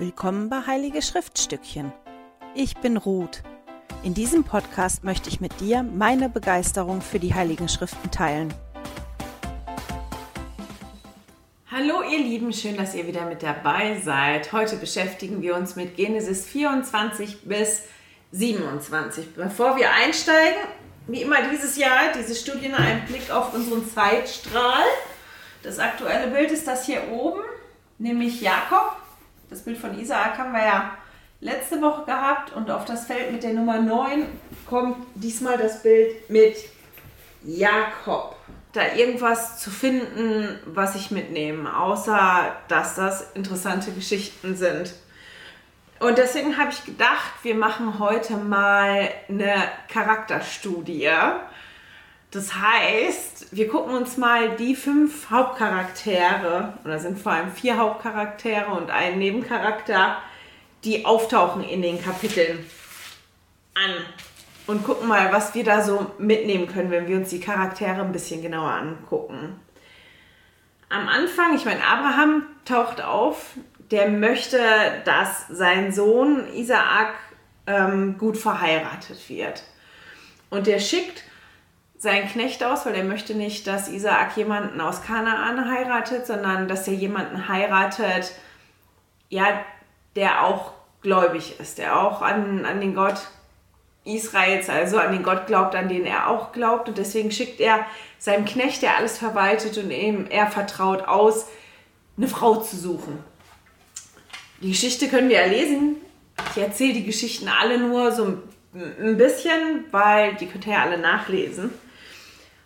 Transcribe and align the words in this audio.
Willkommen 0.00 0.48
bei 0.48 0.64
Heilige 0.64 1.02
Schriftstückchen. 1.02 1.92
Ich 2.54 2.76
bin 2.76 2.96
Ruth. 2.96 3.42
In 4.04 4.14
diesem 4.14 4.44
Podcast 4.44 5.02
möchte 5.02 5.28
ich 5.28 5.40
mit 5.40 5.58
dir 5.58 5.82
meine 5.82 6.28
Begeisterung 6.28 7.00
für 7.00 7.18
die 7.18 7.34
Heiligen 7.34 7.68
Schriften 7.68 8.08
teilen. 8.12 8.54
Hallo 11.68 12.02
ihr 12.08 12.18
Lieben, 12.18 12.52
schön, 12.52 12.76
dass 12.76 12.94
ihr 12.94 13.08
wieder 13.08 13.26
mit 13.26 13.42
dabei 13.42 14.00
seid. 14.00 14.52
Heute 14.52 14.76
beschäftigen 14.76 15.42
wir 15.42 15.56
uns 15.56 15.74
mit 15.74 15.96
Genesis 15.96 16.46
24 16.46 17.42
bis 17.42 17.82
27. 18.30 19.34
Bevor 19.34 19.76
wir 19.76 19.90
einsteigen, 19.90 20.60
wie 21.08 21.22
immer 21.22 21.50
dieses 21.50 21.76
Jahr, 21.76 22.12
diese 22.16 22.36
Studien 22.36 22.76
einen 22.76 23.04
Blick 23.06 23.32
auf 23.32 23.52
unseren 23.52 23.84
Zeitstrahl. 23.90 24.86
Das 25.64 25.80
aktuelle 25.80 26.28
Bild 26.28 26.52
ist 26.52 26.68
das 26.68 26.86
hier 26.86 27.08
oben, 27.10 27.40
nämlich 27.98 28.40
Jakob 28.40 28.96
das 29.50 29.62
Bild 29.62 29.78
von 29.78 29.98
Isaak 29.98 30.38
haben 30.38 30.52
wir 30.52 30.64
ja 30.64 30.90
letzte 31.40 31.80
Woche 31.80 32.04
gehabt 32.04 32.52
und 32.54 32.70
auf 32.70 32.84
das 32.84 33.06
Feld 33.06 33.32
mit 33.32 33.42
der 33.42 33.52
Nummer 33.52 33.80
9 33.80 34.26
kommt 34.66 35.06
diesmal 35.14 35.56
das 35.56 35.82
Bild 35.82 36.28
mit 36.28 36.56
Jakob. 37.44 38.36
Da 38.72 38.94
irgendwas 38.94 39.58
zu 39.58 39.70
finden, 39.70 40.58
was 40.66 40.94
ich 40.94 41.10
mitnehme, 41.10 41.74
außer 41.74 42.56
dass 42.68 42.96
das 42.96 43.32
interessante 43.34 43.92
Geschichten 43.92 44.56
sind. 44.56 44.94
Und 46.00 46.18
deswegen 46.18 46.58
habe 46.58 46.70
ich 46.70 46.84
gedacht, 46.84 47.32
wir 47.42 47.54
machen 47.54 47.98
heute 47.98 48.36
mal 48.36 49.08
eine 49.28 49.54
Charakterstudie. 49.88 51.10
Das 52.30 52.54
heißt, 52.54 53.56
wir 53.56 53.68
gucken 53.68 53.94
uns 53.94 54.18
mal 54.18 54.56
die 54.56 54.76
fünf 54.76 55.30
Hauptcharaktere, 55.30 56.74
oder 56.84 56.98
sind 56.98 57.18
vor 57.18 57.32
allem 57.32 57.50
vier 57.50 57.78
Hauptcharaktere 57.78 58.70
und 58.70 58.90
ein 58.90 59.18
Nebencharakter, 59.18 60.18
die 60.84 61.06
auftauchen 61.06 61.64
in 61.64 61.80
den 61.80 62.02
Kapiteln 62.02 62.66
an. 63.74 63.94
Und 64.66 64.84
gucken 64.84 65.08
mal, 65.08 65.32
was 65.32 65.54
wir 65.54 65.64
da 65.64 65.82
so 65.82 66.12
mitnehmen 66.18 66.66
können, 66.66 66.90
wenn 66.90 67.08
wir 67.08 67.16
uns 67.16 67.30
die 67.30 67.40
Charaktere 67.40 68.02
ein 68.02 68.12
bisschen 68.12 68.42
genauer 68.42 68.72
angucken. 68.72 69.58
Am 70.90 71.08
Anfang, 71.08 71.56
ich 71.56 71.64
meine, 71.64 71.82
Abraham 71.82 72.44
taucht 72.66 73.00
auf, 73.00 73.52
der 73.90 74.10
möchte, 74.10 74.58
dass 75.06 75.48
sein 75.48 75.92
Sohn 75.92 76.46
Isaak 76.52 77.14
ähm, 77.66 78.18
gut 78.18 78.36
verheiratet 78.36 79.26
wird. 79.30 79.62
Und 80.50 80.66
der 80.66 80.78
schickt 80.78 81.24
seinen 81.98 82.28
Knecht 82.28 82.62
aus, 82.62 82.86
weil 82.86 82.94
er 82.94 83.04
möchte 83.04 83.34
nicht, 83.34 83.66
dass 83.66 83.88
Isaak 83.88 84.36
jemanden 84.36 84.80
aus 84.80 85.02
Kanaan 85.02 85.68
heiratet, 85.68 86.26
sondern 86.26 86.68
dass 86.68 86.86
er 86.86 86.94
jemanden 86.94 87.48
heiratet, 87.48 88.32
ja, 89.28 89.46
der 90.14 90.44
auch 90.44 90.72
gläubig 91.02 91.58
ist, 91.60 91.78
der 91.78 92.00
auch 92.00 92.22
an, 92.22 92.64
an 92.64 92.80
den 92.80 92.94
Gott 92.94 93.28
Israels, 94.04 94.70
also 94.70 94.98
an 94.98 95.12
den 95.12 95.22
Gott 95.22 95.46
glaubt, 95.46 95.74
an 95.74 95.88
den 95.88 96.06
er 96.06 96.28
auch 96.28 96.52
glaubt. 96.52 96.88
Und 96.88 96.98
deswegen 96.98 97.30
schickt 97.30 97.60
er 97.60 97.84
seinem 98.18 98.44
Knecht, 98.44 98.82
der 98.82 98.96
alles 98.96 99.18
verwaltet 99.18 99.76
und 99.76 99.90
ihm 99.90 100.26
er 100.30 100.46
vertraut 100.46 101.02
aus, 101.02 101.46
eine 102.16 102.28
Frau 102.28 102.56
zu 102.56 102.76
suchen. 102.76 103.22
Die 104.62 104.70
Geschichte 104.70 105.08
können 105.08 105.28
wir 105.28 105.40
ja 105.40 105.46
lesen. 105.46 105.96
Ich 106.54 106.62
erzähle 106.62 106.94
die 106.94 107.04
Geschichten 107.04 107.48
alle 107.48 107.78
nur 107.78 108.12
so 108.12 108.38
ein 108.72 109.16
bisschen, 109.16 109.84
weil 109.90 110.34
die 110.36 110.46
könnt 110.46 110.66
ihr 110.66 110.72
ja 110.74 110.82
alle 110.82 110.98
nachlesen. 110.98 111.70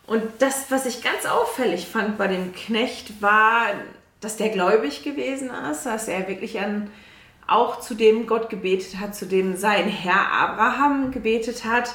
Und 0.07 0.23
das, 0.41 0.71
was 0.71 0.87
ich 0.87 1.03
ganz 1.03 1.27
auffällig 1.27 1.87
fand 1.87 2.19
bei 2.19 2.27
dem 2.27 2.53
Knecht, 2.55 3.23
war, 3.23 3.67
dass 4.21 4.37
der 4.37 4.51
gläubig 4.51 5.03
gewesen 5.03 5.51
ist, 5.71 5.85
dass 5.85 6.09
er 6.09 6.29
wirklich 6.29 6.61
an, 6.61 6.91
auch 7.47 7.81
zu 7.81 7.95
dem 7.95 8.27
Gott 8.27 8.49
gebetet 8.49 8.99
hat, 9.01 9.15
zu 9.15 9.27
dem 9.27 9.57
sein 9.57 9.89
Herr 9.89 10.33
Abraham 10.33 11.11
gebetet 11.11 11.65
hat, 11.65 11.95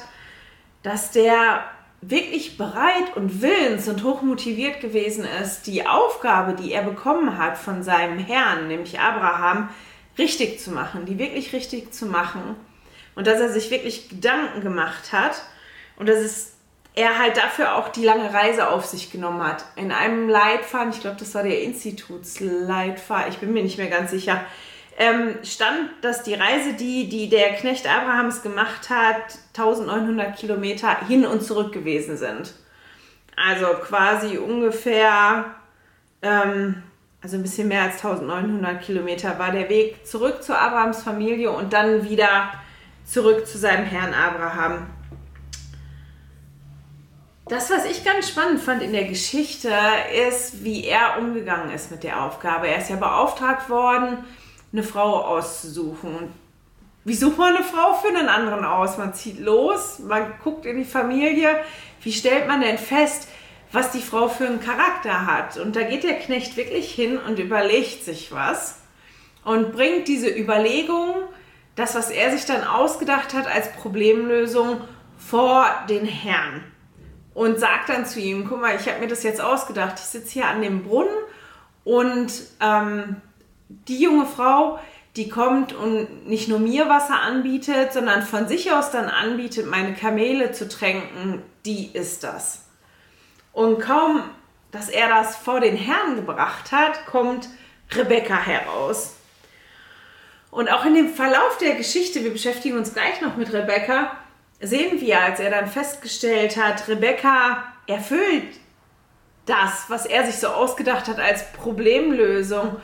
dass 0.83 1.11
der 1.11 1.63
wirklich 2.01 2.57
bereit 2.57 3.15
und 3.15 3.41
willens 3.41 3.87
und 3.87 4.03
hochmotiviert 4.03 4.81
gewesen 4.81 5.25
ist, 5.41 5.65
die 5.67 5.87
Aufgabe, 5.87 6.53
die 6.53 6.71
er 6.71 6.83
bekommen 6.83 7.37
hat 7.37 7.57
von 7.57 7.81
seinem 7.81 8.19
Herrn, 8.19 8.67
nämlich 8.67 8.99
Abraham, 8.99 9.69
richtig 10.17 10.59
zu 10.59 10.71
machen, 10.71 11.05
die 11.05 11.17
wirklich 11.17 11.53
richtig 11.53 11.93
zu 11.93 12.05
machen. 12.05 12.55
Und 13.15 13.25
dass 13.25 13.39
er 13.39 13.49
sich 13.49 13.71
wirklich 13.71 14.09
Gedanken 14.09 14.61
gemacht 14.61 15.11
hat 15.11 15.43
und 15.97 16.07
dass 16.07 16.19
es 16.19 16.56
er 16.97 17.19
halt 17.19 17.37
dafür 17.37 17.75
auch 17.75 17.89
die 17.89 18.03
lange 18.03 18.33
Reise 18.33 18.69
auf 18.69 18.85
sich 18.87 19.11
genommen 19.11 19.43
hat. 19.43 19.65
In 19.75 19.91
einem 19.91 20.27
Leitfaden, 20.27 20.91
ich 20.91 20.99
glaube, 20.99 21.17
das 21.19 21.35
war 21.35 21.43
der 21.43 21.61
Institutsleitfaden, 21.61 23.31
ich 23.31 23.37
bin 23.37 23.53
mir 23.53 23.61
nicht 23.61 23.77
mehr 23.77 23.87
ganz 23.87 24.09
sicher, 24.09 24.41
ähm, 24.97 25.35
stand, 25.43 25.91
dass 26.01 26.23
die 26.23 26.33
Reise, 26.33 26.73
die, 26.73 27.07
die 27.07 27.29
der 27.29 27.53
Knecht 27.53 27.87
Abrahams 27.87 28.41
gemacht 28.41 28.89
hat, 28.89 29.37
1900 29.55 30.35
Kilometer 30.35 31.05
hin 31.07 31.23
und 31.23 31.43
zurück 31.43 31.71
gewesen 31.71 32.17
sind. 32.17 32.55
Also 33.35 33.67
quasi 33.87 34.39
ungefähr, 34.39 35.45
ähm, 36.23 36.81
also 37.21 37.35
ein 37.35 37.43
bisschen 37.43 37.67
mehr 37.67 37.83
als 37.83 38.03
1900 38.03 38.81
Kilometer 38.81 39.37
war 39.37 39.51
der 39.51 39.69
Weg 39.69 40.07
zurück 40.07 40.41
zu 40.41 40.59
Abrahams 40.59 41.03
Familie 41.03 41.51
und 41.51 41.73
dann 41.73 42.09
wieder 42.09 42.53
zurück 43.05 43.45
zu 43.45 43.59
seinem 43.59 43.85
Herrn 43.85 44.15
Abraham. 44.15 44.87
Das, 47.49 47.69
was 47.69 47.85
ich 47.85 48.03
ganz 48.03 48.27
spannend 48.27 48.59
fand 48.59 48.83
in 48.83 48.91
der 48.91 49.05
Geschichte, 49.05 49.71
ist, 50.27 50.65
wie 50.65 50.83
er 50.83 51.17
umgegangen 51.17 51.71
ist 51.71 51.91
mit 51.91 52.03
der 52.03 52.25
Aufgabe. 52.25 52.67
Er 52.67 52.79
ist 52.79 52.89
ja 52.89 52.97
beauftragt 52.97 53.69
worden, 53.69 54.25
eine 54.73 54.83
Frau 54.83 55.21
auszusuchen. 55.21 56.33
wie 57.05 57.13
sucht 57.13 57.37
man 57.37 57.55
eine 57.55 57.63
Frau 57.63 57.93
für 57.93 58.09
einen 58.09 58.27
anderen 58.27 58.65
aus? 58.65 58.97
Man 58.97 59.13
zieht 59.13 59.39
los, 59.39 59.99
man 59.99 60.33
guckt 60.43 60.65
in 60.65 60.77
die 60.77 60.83
Familie. 60.83 61.61
Wie 62.01 62.11
stellt 62.11 62.49
man 62.49 62.59
denn 62.59 62.77
fest, 62.77 63.29
was 63.71 63.91
die 63.91 64.01
Frau 64.01 64.27
für 64.27 64.45
einen 64.45 64.59
Charakter 64.59 65.25
hat? 65.25 65.55
Und 65.55 65.77
da 65.77 65.83
geht 65.83 66.03
der 66.03 66.19
Knecht 66.19 66.57
wirklich 66.57 66.91
hin 66.91 67.17
und 67.17 67.39
überlegt 67.39 68.03
sich 68.03 68.33
was 68.33 68.81
und 69.45 69.71
bringt 69.71 70.09
diese 70.09 70.27
Überlegung, 70.27 71.15
das, 71.75 71.95
was 71.95 72.09
er 72.09 72.31
sich 72.31 72.45
dann 72.45 72.65
ausgedacht 72.65 73.33
hat 73.33 73.47
als 73.47 73.71
Problemlösung, 73.71 74.81
vor 75.17 75.65
den 75.89 76.05
Herrn 76.05 76.63
und 77.37 77.59
sagt 77.59 77.89
dann 77.89 78.07
zu 78.07 78.19
ihm, 78.19 78.47
guck 78.49 78.61
mal, 78.61 78.75
ich 78.75 78.87
habe 78.89 78.99
mir 78.99 79.07
das 79.07 79.21
jetzt 79.21 79.41
ausgedacht, 79.41 79.99
ich 79.99 80.05
sitze 80.05 80.33
hier 80.33 80.47
an 80.47 80.63
dem 80.63 80.81
Brunnen 80.83 81.13
und 81.83 82.33
ähm, 82.59 83.17
die 83.69 84.01
junge 84.01 84.25
Frau, 84.25 84.79
die 85.15 85.29
kommt 85.29 85.71
und 85.71 86.25
nicht 86.27 86.47
nur 86.47 86.57
mir 86.57 86.89
Wasser 86.89 87.21
anbietet, 87.21 87.93
sondern 87.93 88.23
von 88.23 88.47
sich 88.47 88.71
aus 88.71 88.89
dann 88.89 89.05
anbietet, 89.05 89.67
meine 89.67 89.93
Kamele 89.93 90.51
zu 90.51 90.67
tränken, 90.67 91.43
die 91.63 91.91
ist 91.93 92.23
das. 92.23 92.65
Und 93.53 93.81
kaum, 93.81 94.23
dass 94.71 94.89
er 94.89 95.07
das 95.07 95.35
vor 95.35 95.59
den 95.59 95.77
Herrn 95.77 96.15
gebracht 96.15 96.71
hat, 96.71 97.05
kommt 97.05 97.49
Rebecca 97.91 98.35
heraus. 98.35 99.13
Und 100.49 100.71
auch 100.73 100.85
in 100.85 100.95
dem 100.95 101.13
Verlauf 101.13 101.59
der 101.59 101.75
Geschichte, 101.75 102.23
wir 102.23 102.33
beschäftigen 102.33 102.79
uns 102.79 102.95
gleich 102.95 103.21
noch 103.21 103.37
mit 103.37 103.53
Rebecca, 103.53 104.17
sehen 104.59 104.99
wir, 104.99 105.21
als 105.21 105.39
er 105.39 105.51
dann 105.51 105.67
festgestellt 105.67 106.57
hat, 106.57 106.87
Rebecca 106.87 107.63
erfüllt 107.85 108.59
das, 109.45 109.85
was 109.87 110.05
er 110.05 110.25
sich 110.25 110.35
so 110.35 110.47
ausgedacht 110.47 111.07
hat 111.07 111.19
als 111.19 111.51
Problemlösung. 111.53 112.75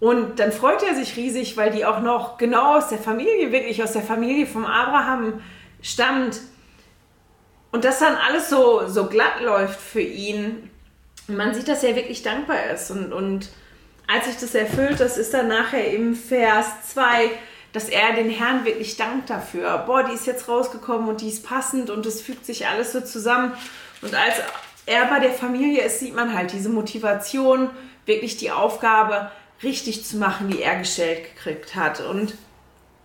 Und 0.00 0.38
dann 0.38 0.52
freut 0.52 0.82
er 0.82 0.94
sich 0.94 1.16
riesig, 1.16 1.56
weil 1.56 1.70
die 1.70 1.84
auch 1.84 2.00
noch 2.00 2.38
genau 2.38 2.76
aus 2.76 2.88
der 2.88 2.98
Familie, 2.98 3.52
wirklich 3.52 3.82
aus 3.82 3.92
der 3.92 4.02
Familie 4.02 4.46
vom 4.46 4.64
Abraham 4.64 5.42
stammt. 5.82 6.40
Und 7.70 7.84
das 7.84 7.98
dann 7.98 8.14
alles 8.14 8.48
so, 8.48 8.86
so 8.88 9.06
glatt 9.06 9.40
läuft 9.42 9.80
für 9.80 10.00
ihn. 10.00 10.70
Man 11.28 11.54
sieht, 11.54 11.68
dass 11.68 11.82
er 11.82 11.96
wirklich 11.96 12.22
dankbar 12.22 12.70
ist. 12.72 12.90
Und, 12.90 13.12
und 13.12 13.50
als 14.06 14.26
sich 14.26 14.36
das 14.36 14.54
erfüllt, 14.54 15.00
das 15.00 15.18
ist 15.18 15.34
dann 15.34 15.48
nachher 15.48 15.92
im 15.92 16.14
Vers 16.14 16.66
2, 16.92 17.30
dass 17.76 17.90
er 17.90 18.14
den 18.14 18.30
Herrn 18.30 18.64
wirklich 18.64 18.96
dankt 18.96 19.28
dafür. 19.28 19.76
Boah, 19.84 20.02
die 20.02 20.14
ist 20.14 20.26
jetzt 20.26 20.48
rausgekommen 20.48 21.10
und 21.10 21.20
die 21.20 21.28
ist 21.28 21.44
passend 21.44 21.90
und 21.90 22.06
es 22.06 22.22
fügt 22.22 22.46
sich 22.46 22.66
alles 22.66 22.92
so 22.92 23.02
zusammen. 23.02 23.52
Und 24.00 24.14
als 24.14 24.36
er 24.86 25.04
bei 25.04 25.20
der 25.20 25.32
Familie 25.32 25.82
ist, 25.82 26.00
sieht 26.00 26.16
man 26.16 26.32
halt 26.32 26.54
diese 26.54 26.70
Motivation, 26.70 27.68
wirklich 28.06 28.38
die 28.38 28.50
Aufgabe 28.50 29.30
richtig 29.62 30.06
zu 30.06 30.16
machen, 30.16 30.48
die 30.48 30.62
er 30.62 30.78
gestellt 30.78 31.34
gekriegt 31.34 31.74
hat. 31.74 32.00
Und 32.00 32.34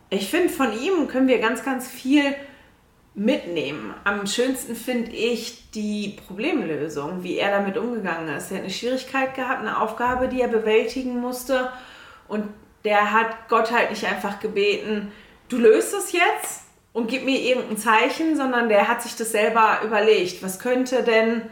ich 0.09 0.29
finde, 0.29 0.47
von 0.47 0.71
ihm 0.79 1.09
können 1.09 1.27
wir 1.27 1.39
ganz, 1.39 1.65
ganz 1.65 1.89
viel 1.89 2.33
mitnehmen. 3.13 3.93
Am 4.05 4.25
schönsten 4.25 4.77
finde 4.77 5.11
ich 5.11 5.69
die 5.71 6.17
Problemlösung, 6.27 7.23
wie 7.23 7.35
er 7.35 7.51
damit 7.51 7.77
umgegangen 7.77 8.33
ist. 8.37 8.51
Er 8.51 8.59
hat 8.59 8.63
eine 8.63 8.73
Schwierigkeit 8.73 9.35
gehabt, 9.35 9.59
eine 9.59 9.81
Aufgabe, 9.81 10.29
die 10.29 10.39
er 10.39 10.47
bewältigen 10.47 11.19
musste. 11.19 11.69
Und 12.29 12.45
der 12.83 13.11
hat 13.11 13.49
Gott 13.49 13.71
halt 13.71 13.89
nicht 13.89 14.05
einfach 14.05 14.39
gebeten, 14.39 15.11
du 15.49 15.57
löst 15.57 15.93
es 15.93 16.11
jetzt 16.11 16.61
und 16.93 17.07
gib 17.07 17.23
mir 17.23 17.39
irgendein 17.39 17.77
Zeichen, 17.77 18.35
sondern 18.35 18.69
der 18.69 18.87
hat 18.87 19.01
sich 19.01 19.15
das 19.15 19.31
selber 19.31 19.79
überlegt. 19.83 20.43
Was 20.43 20.59
könnte 20.59 21.03
denn 21.03 21.43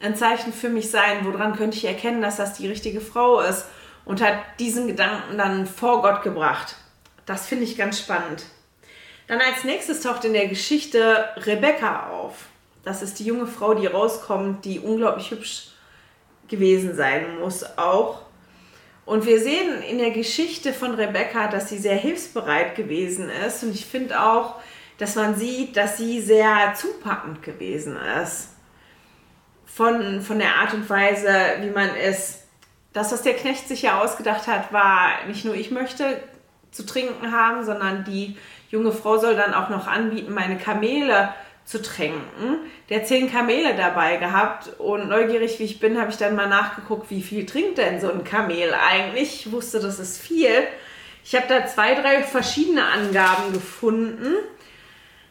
ein 0.00 0.16
Zeichen 0.16 0.52
für 0.52 0.68
mich 0.68 0.90
sein? 0.90 1.24
Woran 1.24 1.56
könnte 1.56 1.76
ich 1.76 1.84
erkennen, 1.84 2.22
dass 2.22 2.36
das 2.36 2.54
die 2.54 2.68
richtige 2.68 3.00
Frau 3.00 3.40
ist? 3.40 3.66
Und 4.04 4.20
hat 4.20 4.36
diesen 4.58 4.86
Gedanken 4.86 5.38
dann 5.38 5.66
vor 5.66 6.02
Gott 6.02 6.22
gebracht. 6.22 6.76
Das 7.24 7.46
finde 7.46 7.64
ich 7.64 7.78
ganz 7.78 7.98
spannend. 7.98 8.44
Dann 9.28 9.40
als 9.40 9.64
nächstes 9.64 10.02
taucht 10.02 10.26
in 10.26 10.34
der 10.34 10.46
Geschichte 10.46 11.24
Rebecca 11.38 12.10
auf. 12.10 12.34
Das 12.84 13.00
ist 13.00 13.18
die 13.18 13.24
junge 13.24 13.46
Frau, 13.46 13.72
die 13.72 13.86
rauskommt, 13.86 14.66
die 14.66 14.78
unglaublich 14.78 15.30
hübsch 15.30 15.68
gewesen 16.48 16.94
sein 16.94 17.38
muss 17.40 17.64
auch. 17.78 18.23
Und 19.06 19.26
wir 19.26 19.40
sehen 19.40 19.82
in 19.82 19.98
der 19.98 20.10
Geschichte 20.10 20.72
von 20.72 20.94
Rebecca, 20.94 21.48
dass 21.48 21.68
sie 21.68 21.78
sehr 21.78 21.96
hilfsbereit 21.96 22.74
gewesen 22.74 23.28
ist. 23.46 23.62
Und 23.62 23.74
ich 23.74 23.84
finde 23.84 24.22
auch, 24.22 24.56
dass 24.98 25.14
man 25.14 25.36
sieht, 25.36 25.76
dass 25.76 25.98
sie 25.98 26.20
sehr 26.20 26.74
zupackend 26.74 27.42
gewesen 27.42 27.98
ist. 28.22 28.50
Von, 29.66 30.22
von 30.22 30.38
der 30.38 30.54
Art 30.56 30.72
und 30.72 30.88
Weise, 30.88 31.30
wie 31.60 31.70
man 31.70 31.90
es. 31.96 32.40
Das, 32.92 33.10
was 33.10 33.22
der 33.22 33.34
Knecht 33.34 33.66
sich 33.66 33.82
ja 33.82 34.00
ausgedacht 34.00 34.46
hat, 34.46 34.72
war 34.72 35.26
nicht 35.26 35.44
nur 35.44 35.56
ich 35.56 35.72
möchte 35.72 36.22
zu 36.70 36.86
trinken 36.86 37.32
haben, 37.32 37.64
sondern 37.64 38.04
die 38.04 38.36
junge 38.70 38.92
Frau 38.92 39.18
soll 39.18 39.34
dann 39.34 39.52
auch 39.52 39.68
noch 39.68 39.88
anbieten, 39.88 40.32
meine 40.32 40.58
Kamele 40.58 41.34
zu 41.64 41.80
tränken. 41.80 42.58
Der 42.88 43.00
hat 43.00 43.08
zehn 43.08 43.30
Kamele 43.30 43.74
dabei 43.74 44.16
gehabt 44.16 44.78
und 44.78 45.08
neugierig 45.08 45.58
wie 45.58 45.64
ich 45.64 45.80
bin, 45.80 45.98
habe 45.98 46.10
ich 46.10 46.16
dann 46.16 46.36
mal 46.36 46.48
nachgeguckt, 46.48 47.10
wie 47.10 47.22
viel 47.22 47.46
trinkt 47.46 47.78
denn 47.78 48.00
so 48.00 48.10
ein 48.10 48.24
Kamel 48.24 48.74
eigentlich. 48.74 49.46
Ich 49.46 49.52
wusste, 49.52 49.80
das 49.80 49.98
ist 49.98 50.20
viel. 50.20 50.50
Ich 51.24 51.34
habe 51.34 51.46
da 51.48 51.66
zwei, 51.66 51.94
drei 51.94 52.22
verschiedene 52.22 52.84
Angaben 52.84 53.52
gefunden. 53.52 54.34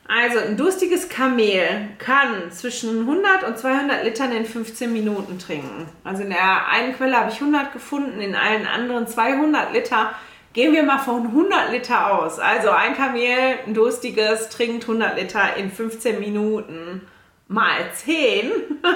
Also 0.07 0.39
ein 0.39 0.57
durstiges 0.57 1.07
Kamel 1.07 1.89
kann 1.97 2.51
zwischen 2.51 3.01
100 3.01 3.43
und 3.43 3.57
200 3.57 4.03
Litern 4.03 4.31
in 4.33 4.45
15 4.45 4.91
Minuten 4.91 5.39
trinken. 5.39 5.87
Also 6.03 6.23
in 6.23 6.29
der 6.29 6.67
einen 6.67 6.95
Quelle 6.95 7.15
habe 7.15 7.31
ich 7.31 7.39
100 7.39 7.71
gefunden, 7.71 8.19
in 8.19 8.35
allen 8.35 8.65
anderen 8.65 9.07
200 9.07 9.71
Liter 9.71 10.13
Gehen 10.53 10.71
wir 10.71 10.83
mal 10.83 10.99
von 10.99 11.27
100 11.27 11.71
Liter 11.71 12.13
aus. 12.13 12.37
Also 12.37 12.69
ein 12.69 12.95
Kamel, 12.95 13.57
ein 13.65 13.73
durstiges, 13.73 14.49
trinkt 14.49 14.83
100 14.83 15.17
Liter 15.19 15.57
in 15.57 15.71
15 15.71 16.19
Minuten 16.19 17.01
mal 17.47 17.91
10. 17.93 18.51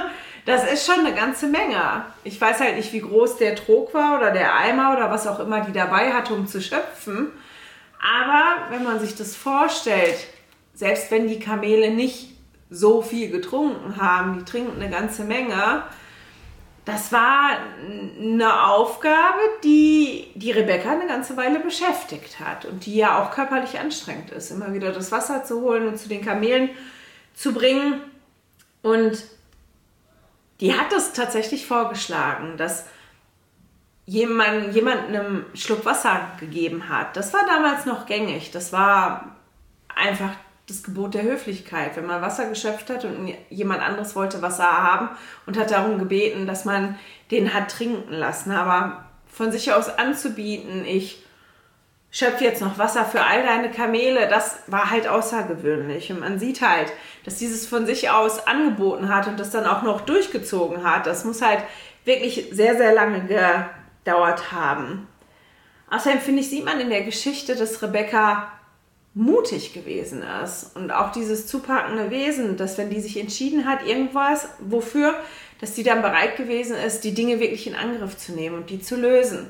Das 0.45 0.63
ist 0.71 0.85
schon 0.85 1.05
eine 1.05 1.13
ganze 1.13 1.45
Menge. 1.47 2.05
Ich 2.23 2.39
weiß 2.39 2.61
halt 2.61 2.77
nicht, 2.77 2.93
wie 2.93 3.01
groß 3.01 3.35
der 3.35 3.57
Trog 3.57 3.93
war 3.93 4.17
oder 4.17 4.31
der 4.31 4.55
Eimer 4.55 4.93
oder 4.93 5.11
was 5.11 5.27
auch 5.27 5.41
immer 5.41 5.59
die 5.59 5.73
dabei 5.73 6.13
hatte, 6.13 6.33
um 6.33 6.47
zu 6.47 6.61
schöpfen. 6.61 7.33
Aber 7.99 8.71
wenn 8.71 8.85
man 8.85 9.01
sich 9.01 9.13
das 9.13 9.35
vorstellt, 9.35 10.15
selbst 10.73 11.11
wenn 11.11 11.27
die 11.27 11.41
Kamele 11.41 11.91
nicht 11.91 12.29
so 12.69 13.01
viel 13.01 13.29
getrunken 13.29 13.97
haben, 13.97 14.39
die 14.39 14.45
trinken 14.45 14.81
eine 14.81 14.89
ganze 14.89 15.25
Menge, 15.25 15.83
das 16.87 17.11
war 17.11 17.57
eine 18.17 18.63
Aufgabe, 18.63 19.39
die 19.61 20.31
die 20.35 20.51
Rebecca 20.51 20.89
eine 20.89 21.05
ganze 21.05 21.35
Weile 21.35 21.59
beschäftigt 21.59 22.39
hat 22.39 22.63
und 22.63 22.85
die 22.85 22.95
ja 22.95 23.21
auch 23.21 23.31
körperlich 23.31 23.77
anstrengend 23.77 24.31
ist, 24.31 24.51
immer 24.51 24.73
wieder 24.73 24.93
das 24.93 25.11
Wasser 25.11 25.43
zu 25.43 25.59
holen 25.59 25.85
und 25.85 25.97
zu 25.97 26.07
den 26.07 26.23
Kamelen 26.23 26.69
zu 27.35 27.53
bringen. 27.53 27.99
Und 28.83 29.21
die 30.61 30.73
hat 30.75 30.93
es 30.93 31.11
tatsächlich 31.11 31.67
vorgeschlagen, 31.67 32.55
dass 32.55 32.85
jemand, 34.05 34.73
jemand 34.73 35.09
einen 35.09 35.45
Schluck 35.55 35.83
Wasser 35.83 36.31
gegeben 36.39 36.87
hat. 36.87 37.17
Das 37.17 37.33
war 37.33 37.45
damals 37.47 37.85
noch 37.85 38.05
gängig. 38.05 38.51
Das 38.51 38.71
war 38.71 39.35
einfach 39.93 40.31
das 40.67 40.83
Gebot 40.83 41.13
der 41.13 41.23
Höflichkeit. 41.23 41.95
Wenn 41.95 42.05
man 42.05 42.21
Wasser 42.21 42.47
geschöpft 42.47 42.89
hat 42.89 43.05
und 43.05 43.33
jemand 43.49 43.81
anderes 43.81 44.15
wollte 44.15 44.41
Wasser 44.41 44.65
haben 44.65 45.09
und 45.45 45.57
hat 45.57 45.71
darum 45.71 45.97
gebeten, 45.97 46.45
dass 46.45 46.65
man 46.65 46.99
den 47.31 47.53
hat 47.53 47.71
trinken 47.71 48.13
lassen. 48.13 48.51
Aber 48.51 49.05
von 49.27 49.51
sich 49.51 49.71
aus 49.71 49.89
anzubieten, 49.89 50.85
ich 50.85 51.23
schöpfe 52.11 52.43
jetzt 52.43 52.61
noch 52.61 52.77
Wasser 52.77 53.05
für 53.05 53.23
all 53.23 53.43
deine 53.43 53.71
Kamele, 53.71 54.27
das 54.27 54.59
war 54.67 54.89
halt 54.89 55.07
außergewöhnlich. 55.07 56.11
Und 56.11 56.19
man 56.19 56.37
sieht 56.37 56.61
halt, 56.61 56.91
dass 57.23 57.37
dieses 57.37 57.65
von 57.65 57.85
sich 57.85 58.09
aus 58.09 58.45
angeboten 58.45 59.13
hat 59.13 59.27
und 59.27 59.39
das 59.39 59.51
dann 59.51 59.65
auch 59.65 59.83
noch 59.83 60.01
durchgezogen 60.01 60.83
hat. 60.83 61.07
Das 61.07 61.23
muss 61.23 61.41
halt 61.41 61.63
wirklich 62.03 62.49
sehr, 62.51 62.75
sehr 62.75 62.93
lange 62.93 63.21
gedauert 63.21 64.51
haben. 64.51 65.07
Außerdem 65.89 66.19
finde 66.19 66.41
ich, 66.41 66.49
sieht 66.49 66.65
man 66.65 66.81
in 66.81 66.89
der 66.89 67.03
Geschichte, 67.03 67.55
dass 67.55 67.81
Rebecca 67.81 68.51
mutig 69.17 69.73
gewesen 69.73 70.23
ist. 70.43 70.75
Und 70.75 70.91
auch 70.91 71.11
dieses 71.11 71.47
zupackende 71.47 72.11
Wesen, 72.11 72.55
dass 72.55 72.77
wenn 72.77 72.91
die 72.91 73.01
sich 73.01 73.19
entschieden 73.19 73.65
hat, 73.65 73.85
irgendwas, 73.85 74.47
wofür, 74.59 75.15
dass 75.59 75.73
die 75.73 75.83
dann 75.83 76.03
bereit 76.03 76.37
gewesen 76.37 76.75
ist, 76.77 77.03
die 77.03 77.15
Dinge 77.15 77.39
wirklich 77.39 77.65
in 77.65 77.75
Angriff 77.75 78.15
zu 78.15 78.33
nehmen 78.33 78.57
und 78.57 78.69
die 78.69 78.79
zu 78.79 78.95
lösen. 78.95 79.47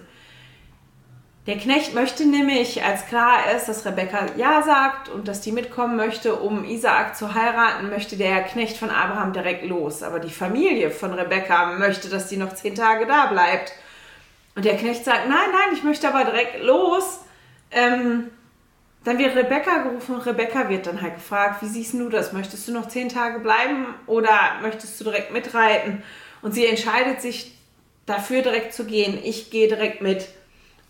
Der 1.47 1.57
Knecht 1.57 1.93
möchte 1.93 2.25
nämlich, 2.25 2.83
als 2.83 3.07
klar 3.07 3.51
ist, 3.55 3.67
dass 3.67 3.85
Rebecca 3.85 4.25
Ja 4.37 4.61
sagt 4.63 5.09
und 5.09 5.27
dass 5.27 5.41
die 5.41 5.51
mitkommen 5.51 5.95
möchte, 5.95 6.35
um 6.35 6.65
Isaak 6.65 7.15
zu 7.17 7.33
heiraten, 7.33 7.89
möchte 7.89 8.17
der 8.17 8.43
Knecht 8.43 8.77
von 8.77 8.89
Abraham 8.89 9.33
direkt 9.33 9.65
los. 9.65 10.01
Aber 10.01 10.19
die 10.19 10.29
Familie 10.29 10.91
von 10.91 11.13
Rebecca 11.13 11.77
möchte, 11.77 12.09
dass 12.09 12.27
die 12.27 12.37
noch 12.37 12.53
zehn 12.53 12.75
Tage 12.75 13.05
da 13.05 13.27
bleibt. 13.27 13.73
Und 14.55 14.65
der 14.65 14.75
Knecht 14.75 15.05
sagt, 15.05 15.27
nein, 15.27 15.49
nein, 15.51 15.73
ich 15.73 15.83
möchte 15.83 16.07
aber 16.07 16.25
direkt 16.25 16.63
los. 16.63 17.19
Ähm, 17.71 18.29
dann 19.07 19.19
wird 19.19 19.37
Rebecca 19.37 19.83
gerufen 19.83 20.15
und 20.15 20.25
Rebecca 20.25 20.67
wird 20.67 20.85
dann 20.85 21.01
halt 21.01 21.15
gefragt, 21.15 21.61
wie 21.61 21.67
siehst 21.67 21.93
du 21.93 22.09
das? 22.09 22.33
Möchtest 22.33 22.67
du 22.67 22.73
noch 22.73 22.89
zehn 22.89 23.07
Tage 23.07 23.39
bleiben 23.39 23.85
oder 24.05 24.59
möchtest 24.61 24.99
du 24.99 25.05
direkt 25.05 25.31
mitreiten? 25.31 26.03
Und 26.41 26.53
sie 26.53 26.65
entscheidet 26.65 27.21
sich 27.21 27.57
dafür 28.05 28.41
direkt 28.41 28.73
zu 28.73 28.83
gehen. 28.83 29.17
Ich 29.23 29.49
gehe 29.49 29.69
direkt 29.69 30.01
mit. 30.01 30.27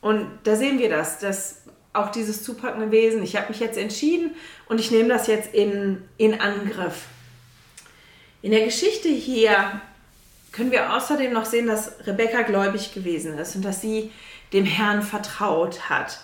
Und 0.02 0.32
da 0.46 0.56
sehen 0.56 0.80
wir 0.80 0.90
das, 0.90 1.20
dass 1.20 1.62
auch 1.94 2.10
dieses 2.10 2.42
zupackende 2.42 2.90
Wesen, 2.90 3.22
ich 3.22 3.36
habe 3.36 3.50
mich 3.50 3.60
jetzt 3.60 3.78
entschieden 3.78 4.32
und 4.68 4.80
ich 4.80 4.90
nehme 4.90 5.10
das 5.10 5.28
jetzt 5.28 5.54
in, 5.54 6.02
in 6.18 6.42
Angriff. 6.42 7.04
In 8.42 8.50
der 8.50 8.66
Geschichte 8.66 9.10
hier 9.10 9.80
können 10.52 10.72
wir 10.72 10.92
außerdem 10.96 11.32
noch 11.32 11.46
sehen, 11.46 11.68
dass 11.68 12.08
Rebecca 12.08 12.42
gläubig 12.42 12.96
gewesen 12.96 13.38
ist 13.38 13.56
und 13.56 13.64
dass 13.64 13.80
sie 13.80 14.12
dem 14.54 14.66
Herrn 14.66 15.04
vertraut 15.04 15.92
hat 15.92 16.18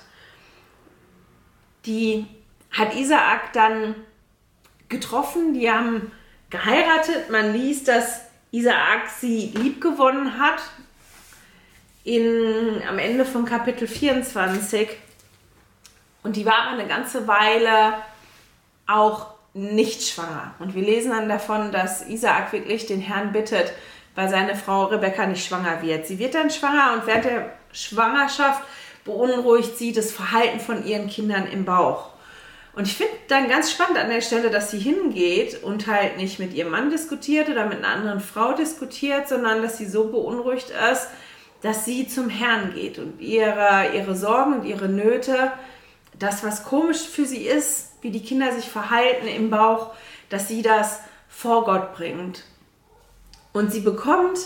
die 1.85 2.25
hat 2.71 2.95
Isaak 2.95 3.53
dann 3.53 3.95
getroffen, 4.89 5.53
die 5.53 5.69
haben 5.69 6.12
geheiratet. 6.50 7.30
Man 7.30 7.53
liest, 7.53 7.88
dass 7.88 8.21
Isaak 8.51 9.09
sie 9.09 9.51
liebgewonnen 9.56 10.39
hat. 10.39 10.62
In, 12.03 12.81
am 12.88 13.00
Ende 13.00 13.25
von 13.25 13.45
Kapitel 13.45 13.88
24. 13.88 14.90
Und 16.23 16.35
die 16.35 16.45
war 16.45 16.69
eine 16.69 16.87
ganze 16.87 17.28
Weile 17.28 17.95
auch 18.87 19.33
nicht 19.54 20.07
schwanger. 20.07 20.54
Und 20.59 20.75
wir 20.75 20.83
lesen 20.83 21.11
dann 21.11 21.30
davon, 21.30 21.71
dass 21.71 22.07
Isaak 22.07 22.52
wirklich 22.54 22.85
den 22.85 22.99
Herrn 22.99 23.31
bittet, 23.31 23.73
weil 24.16 24.30
seine 24.30 24.56
Frau 24.56 24.85
Rebekka 24.85 25.28
nicht 25.28 25.45
schwanger 25.45 25.81
wird. 25.81 26.07
Sie 26.07 26.19
wird 26.19 26.35
dann 26.35 26.49
schwanger 26.49 26.94
und 26.94 27.07
während 27.07 27.25
der 27.25 27.54
Schwangerschaft 27.71 28.63
beunruhigt 29.06 29.78
sie 29.78 29.92
das 29.92 30.12
Verhalten 30.12 30.60
von 30.60 30.86
ihren 30.86 31.07
Kindern 31.07 31.48
im 31.48 31.66
Bauch. 31.66 32.10
Und 32.76 32.88
ich 32.88 32.95
finde 32.95 33.14
dann 33.28 33.50
ganz 33.50 33.72
spannend 33.72 33.98
an 33.98 34.10
der 34.10 34.22
Stelle, 34.22 34.50
dass 34.50 34.72
sie 34.72 34.80
hingeht 34.80 35.64
und 35.64 35.86
halt 35.88 36.18
nicht 36.18 36.40
mit 36.40 36.54
ihrem 36.54 36.72
Mann 36.72 36.90
diskutiert 36.90 37.50
oder 37.50 37.68
mit 37.68 37.80
einer 37.80 37.90
anderen 37.90 38.19
Frau 38.19 38.54
diskutiert, 38.54 39.30
sondern 39.30 39.62
dass 39.62 39.78
sie 39.78 39.86
so 39.86 40.07
beunruhigt 40.07 40.72
ist, 40.92 41.07
dass 41.62 41.86
sie 41.86 42.07
zum 42.07 42.30
Herrn 42.30 42.74
geht 42.74 42.98
und 42.98 43.22
ihre, 43.22 43.92
ihre 43.94 44.16
Sorgen 44.16 44.54
und 44.54 44.66
ihre 44.66 44.90
Nöte, 44.90 45.52
das, 46.18 46.44
was 46.44 46.64
komisch 46.64 47.02
für 47.02 47.26
sie 47.26 47.45
ist, 47.45 47.94
wie 48.02 48.12
die 48.12 48.24
Kinder 48.24 48.52
sich 48.52 48.69
verhalten 48.69 49.28
im 49.28 49.50
Bauch, 49.50 49.92
dass 50.30 50.48
sie 50.48 50.62
das 50.62 51.00
vor 51.30 51.66
Gott 51.66 51.95
bringt. 51.95 52.44
Und 53.54 53.72
sie 53.72 53.81
bekommt 53.81 54.40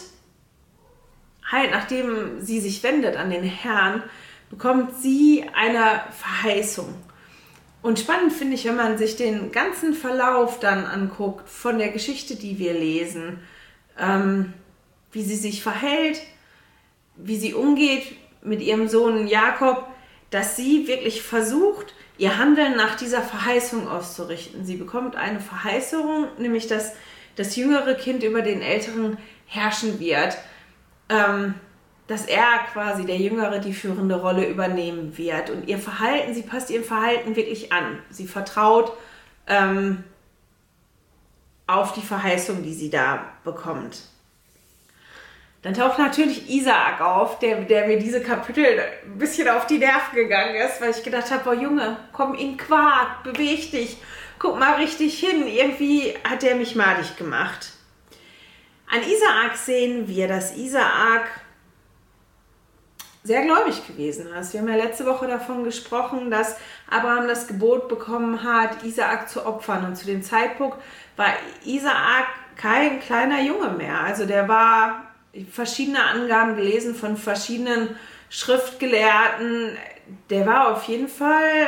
halt, 1.49 1.71
nachdem 1.71 2.41
sie 2.41 2.59
sich 2.59 2.83
wendet 2.83 3.15
an 3.15 3.29
den 3.29 3.43
Herrn, 3.43 4.03
bekommt 4.49 4.95
sie 5.01 5.45
eine 5.53 6.03
Verheißung. 6.11 6.93
Und 7.81 7.99
spannend 7.99 8.33
finde 8.33 8.55
ich, 8.55 8.65
wenn 8.65 8.75
man 8.75 8.97
sich 8.97 9.15
den 9.15 9.51
ganzen 9.51 9.93
Verlauf 9.93 10.59
dann 10.59 10.85
anguckt 10.85 11.47
von 11.49 11.77
der 11.77 11.89
Geschichte, 11.89 12.35
die 12.35 12.59
wir 12.59 12.73
lesen, 12.73 13.39
ähm, 13.99 14.53
wie 15.11 15.23
sie 15.23 15.35
sich 15.35 15.63
verhält, 15.63 16.21
wie 17.15 17.37
sie 17.37 17.53
umgeht 17.53 18.15
mit 18.41 18.61
ihrem 18.61 18.87
Sohn 18.87 19.27
Jakob, 19.27 19.87
dass 20.29 20.55
sie 20.55 20.87
wirklich 20.87 21.21
versucht, 21.21 21.93
ihr 22.17 22.37
Handeln 22.37 22.75
nach 22.75 22.95
dieser 22.95 23.21
Verheißung 23.21 23.87
auszurichten. 23.87 24.65
Sie 24.65 24.75
bekommt 24.75 25.15
eine 25.15 25.39
Verheißung, 25.39 26.27
nämlich 26.37 26.67
dass 26.67 26.93
das 27.35 27.55
jüngere 27.55 27.93
Kind 27.93 28.23
über 28.23 28.41
den 28.41 28.61
älteren 28.61 29.17
herrschen 29.45 29.99
wird. 29.99 30.37
Ähm, 31.09 31.53
dass 32.07 32.25
er 32.25 32.59
quasi 32.71 33.05
der 33.05 33.17
Jüngere 33.17 33.59
die 33.59 33.73
führende 33.73 34.15
Rolle 34.15 34.47
übernehmen 34.47 35.17
wird. 35.17 35.49
Und 35.49 35.67
ihr 35.67 35.77
Verhalten, 35.77 36.33
sie 36.33 36.41
passt 36.41 36.69
ihrem 36.69 36.85
Verhalten 36.85 37.35
wirklich 37.35 37.73
an. 37.73 37.99
Sie 38.09 38.27
vertraut 38.27 38.93
ähm, 39.45 40.03
auf 41.67 41.91
die 41.93 42.01
Verheißung, 42.01 42.63
die 42.63 42.73
sie 42.73 42.89
da 42.89 43.25
bekommt. 43.43 44.03
dann 45.63 45.73
taucht 45.73 45.99
natürlich 45.99 46.49
Isaak 46.49 47.01
auf, 47.01 47.39
der, 47.39 47.61
der 47.61 47.87
mir 47.87 47.99
diese 47.99 48.21
Kapitel 48.21 48.65
ein 48.65 49.17
bisschen 49.17 49.49
auf 49.49 49.67
die 49.67 49.77
Nerven 49.79 50.15
gegangen 50.15 50.55
ist, 50.55 50.79
weil 50.79 50.91
ich 50.91 51.03
gedacht 51.03 51.29
habe, 51.29 51.43
boah 51.43 51.53
Junge, 51.53 51.97
komm 52.13 52.35
in 52.35 52.55
Quark, 52.55 53.23
beweg 53.23 53.71
dich, 53.71 53.97
guck 54.39 54.57
mal 54.57 54.75
richtig 54.75 55.19
hin. 55.19 55.45
Irgendwie 55.45 56.13
hat 56.23 56.41
der 56.41 56.55
mich 56.55 56.75
malig 56.75 57.17
gemacht. 57.17 57.73
An 58.89 59.01
Isaak 59.01 59.57
sehen 59.57 60.07
wir, 60.07 60.29
dass 60.29 60.55
Isaak 60.55 61.27
sehr 63.27 63.43
gläubig 63.43 63.85
gewesen 63.85 64.27
ist. 64.33 64.53
Wir 64.53 64.61
haben 64.61 64.69
ja 64.69 64.75
letzte 64.75 65.05
Woche 65.05 65.27
davon 65.27 65.65
gesprochen, 65.65 66.31
dass 66.31 66.55
Abraham 66.89 67.27
das 67.27 67.45
Gebot 67.47 67.89
bekommen 67.89 68.41
hat, 68.41 68.83
Isaak 68.83 69.29
zu 69.29 69.45
opfern. 69.45 69.85
Und 69.85 69.97
zu 69.97 70.05
dem 70.05 70.23
Zeitpunkt 70.23 70.77
war 71.17 71.33
Isaak 71.65 72.27
kein 72.55 73.01
kleiner 73.01 73.41
Junge 73.41 73.69
mehr. 73.71 73.99
Also 73.99 74.25
der 74.25 74.47
war 74.47 75.03
verschiedene 75.51 76.01
Angaben 76.03 76.55
gelesen 76.55 76.95
von 76.95 77.17
verschiedenen 77.17 77.97
Schriftgelehrten. 78.29 79.77
Der 80.29 80.45
war 80.45 80.71
auf 80.71 80.83
jeden 80.83 81.09
Fall 81.09 81.67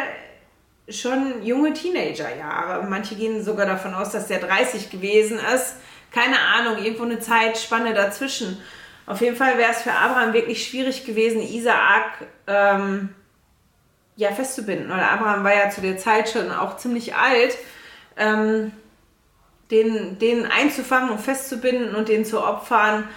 schon 0.88 1.44
junge 1.44 1.74
Teenagerjahre. 1.74 2.88
Manche 2.88 3.16
gehen 3.16 3.44
sogar 3.44 3.66
davon 3.66 3.94
aus, 3.94 4.12
dass 4.12 4.28
der 4.28 4.40
30 4.40 4.90
gewesen 4.90 5.40
ist. 5.54 5.76
Keine 6.12 6.40
Ahnung, 6.40 6.84
irgendwo 6.84 7.04
eine 7.04 7.20
Zeitspanne 7.20 7.94
dazwischen. 7.94 8.62
Auf 9.10 9.22
jeden 9.22 9.36
Fall 9.36 9.58
wäre 9.58 9.72
es 9.72 9.82
für 9.82 9.92
Abraham 9.92 10.34
wirklich 10.34 10.68
schwierig 10.68 11.04
gewesen, 11.04 11.42
Isaak 11.42 12.28
ähm, 12.46 13.10
ja, 14.16 14.32
festzubinden. 14.32 14.88
Weil 14.88 15.00
Abraham 15.00 15.44
war 15.44 15.56
ja 15.56 15.72
zu 15.72 15.82
der 15.82 15.98
Zeit 15.98 16.30
schon 16.30 16.52
auch 16.52 16.78
ziemlich 16.78 17.16
alt. 17.16 17.58
Ähm, 18.18 18.72
den, 19.72 20.20
den 20.20 20.46
einzufangen 20.46 21.10
und 21.10 21.22
festzubinden 21.22 21.96
und 21.96 22.08
den 22.08 22.24
zu 22.24 22.44
opfern, 22.44 23.08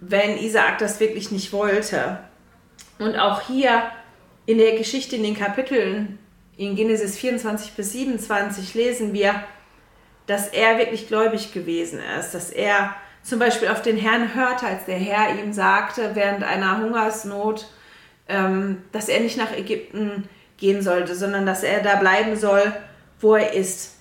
wenn 0.00 0.36
Isaak 0.36 0.76
das 0.80 1.00
wirklich 1.00 1.30
nicht 1.30 1.50
wollte. 1.54 2.18
Und 2.98 3.16
auch 3.16 3.40
hier 3.40 3.84
in 4.44 4.58
der 4.58 4.76
Geschichte, 4.76 5.16
in 5.16 5.22
den 5.22 5.36
Kapiteln, 5.36 6.18
in 6.58 6.76
Genesis 6.76 7.16
24 7.16 7.72
bis 7.72 7.92
27 7.92 8.74
lesen 8.74 9.14
wir, 9.14 9.42
dass 10.26 10.48
er 10.48 10.76
wirklich 10.76 11.08
gläubig 11.08 11.54
gewesen 11.54 12.00
ist, 12.20 12.32
dass 12.32 12.50
er 12.50 12.94
zum 13.28 13.38
Beispiel 13.38 13.68
auf 13.68 13.82
den 13.82 13.96
Herrn 13.96 14.34
hörte, 14.34 14.66
als 14.66 14.86
der 14.86 14.96
Herr 14.96 15.38
ihm 15.38 15.52
sagte, 15.52 16.10
während 16.14 16.42
einer 16.42 16.78
Hungersnot, 16.78 17.68
ähm, 18.28 18.82
dass 18.92 19.08
er 19.08 19.20
nicht 19.20 19.36
nach 19.36 19.52
Ägypten 19.52 20.28
gehen 20.56 20.82
sollte, 20.82 21.14
sondern 21.14 21.44
dass 21.44 21.62
er 21.62 21.82
da 21.82 21.96
bleiben 21.96 22.36
soll, 22.36 22.72
wo 23.20 23.34
er 23.34 23.52
ist. 23.52 23.96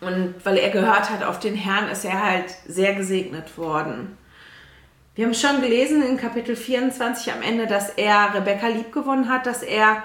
Und 0.00 0.34
weil 0.44 0.58
er 0.58 0.70
gehört 0.70 1.10
hat 1.10 1.24
auf 1.24 1.40
den 1.40 1.54
Herrn, 1.54 1.90
ist 1.90 2.04
er 2.04 2.22
halt 2.22 2.54
sehr 2.66 2.94
gesegnet 2.94 3.56
worden. 3.56 4.16
Wir 5.14 5.24
haben 5.24 5.34
schon 5.34 5.60
gelesen 5.60 6.02
in 6.02 6.16
Kapitel 6.16 6.54
24 6.54 7.32
am 7.32 7.42
Ende, 7.42 7.66
dass 7.66 7.90
er 7.90 8.34
Rebecca 8.34 8.68
liebgewonnen 8.68 9.28
hat, 9.28 9.46
dass 9.46 9.62
er 9.62 10.04